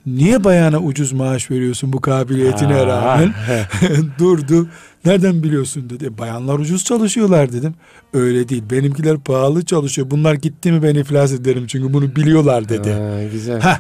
[0.06, 3.34] Niye bayana ucuz maaş veriyorsun bu kabiliyetine Aa, rağmen?
[4.18, 4.68] Durdu.
[5.04, 6.04] Nereden biliyorsun dedi.
[6.04, 7.74] "E, Bayanlar ucuz çalışıyorlar dedim.
[8.14, 8.62] Öyle değil.
[8.70, 10.10] Benimkiler pahalı çalışıyor.
[10.10, 12.92] Bunlar gitti mi ben iflas ederim çünkü bunu biliyorlar dedi.
[12.92, 13.60] Ha, güzel.
[13.60, 13.78] Heh,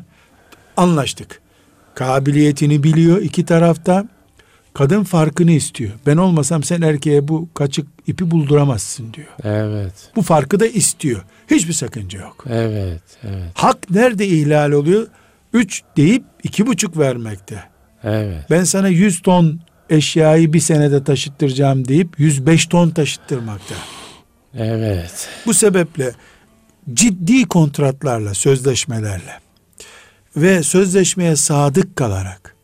[0.76, 1.40] anlaştık.
[1.94, 4.08] Kabiliyetini biliyor iki tarafta.
[4.74, 5.90] Kadın farkını istiyor.
[6.06, 9.26] Ben olmasam sen erkeğe bu kaçık ipi bulduramazsın diyor.
[9.44, 9.92] Evet.
[10.16, 11.22] Bu farkı da istiyor.
[11.50, 12.44] Hiçbir sakınca yok.
[12.50, 13.00] Evet.
[13.24, 13.50] Evet.
[13.54, 15.06] Hak nerede ihlal oluyor?
[15.52, 17.62] Üç deyip iki buçuk vermekte.
[18.04, 18.44] Evet.
[18.50, 23.74] Ben sana 100 ton eşyayı bir senede taşıttıracağım deyip 105 ton taşıttırmakta.
[24.54, 25.28] Evet.
[25.46, 26.12] Bu sebeple
[26.94, 29.40] ciddi kontratlarla, sözleşmelerle
[30.36, 32.56] ve sözleşmeye sadık kalarak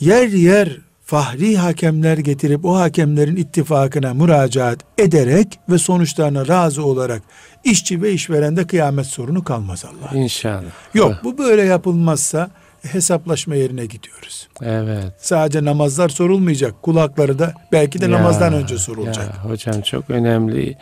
[0.00, 7.22] yer yer fahri hakemler getirip o hakemlerin ittifakına müracaat ederek ve sonuçlarına razı olarak
[7.64, 10.18] işçi ve işveren de kıyamet sorunu kalmaz Allah.
[10.18, 10.62] İnşallah.
[10.94, 12.50] Yok bu böyle yapılmazsa
[12.82, 14.48] hesaplaşma yerine gidiyoruz.
[14.62, 15.12] Evet.
[15.18, 16.82] Sadece namazlar sorulmayacak.
[16.82, 19.24] Kulakları da belki de Ya, namazdan önce sorulacak.
[19.26, 20.76] ya hocam çok önemli.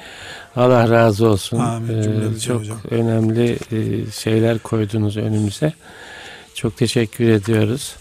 [0.57, 1.59] Allah razı olsun.
[1.59, 2.79] Amin, Ee, çok hocam.
[2.91, 5.73] önemli e, şeyler koydunuz önümüze.
[6.55, 7.97] Çok teşekkür ediyoruz.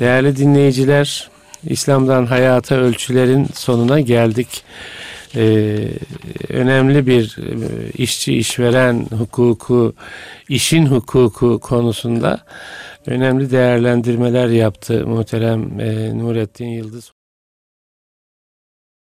[0.00, 1.30] Değerli dinleyiciler,
[1.64, 4.64] İslam'dan hayata ölçülerin sonuna geldik.
[5.36, 5.88] Ee,
[6.48, 9.94] önemli bir e, işçi işveren hukuku,
[10.48, 12.40] işin hukuku konusunda
[13.06, 17.12] önemli değerlendirmeler yaptı muhterem e, Nurettin Yıldız.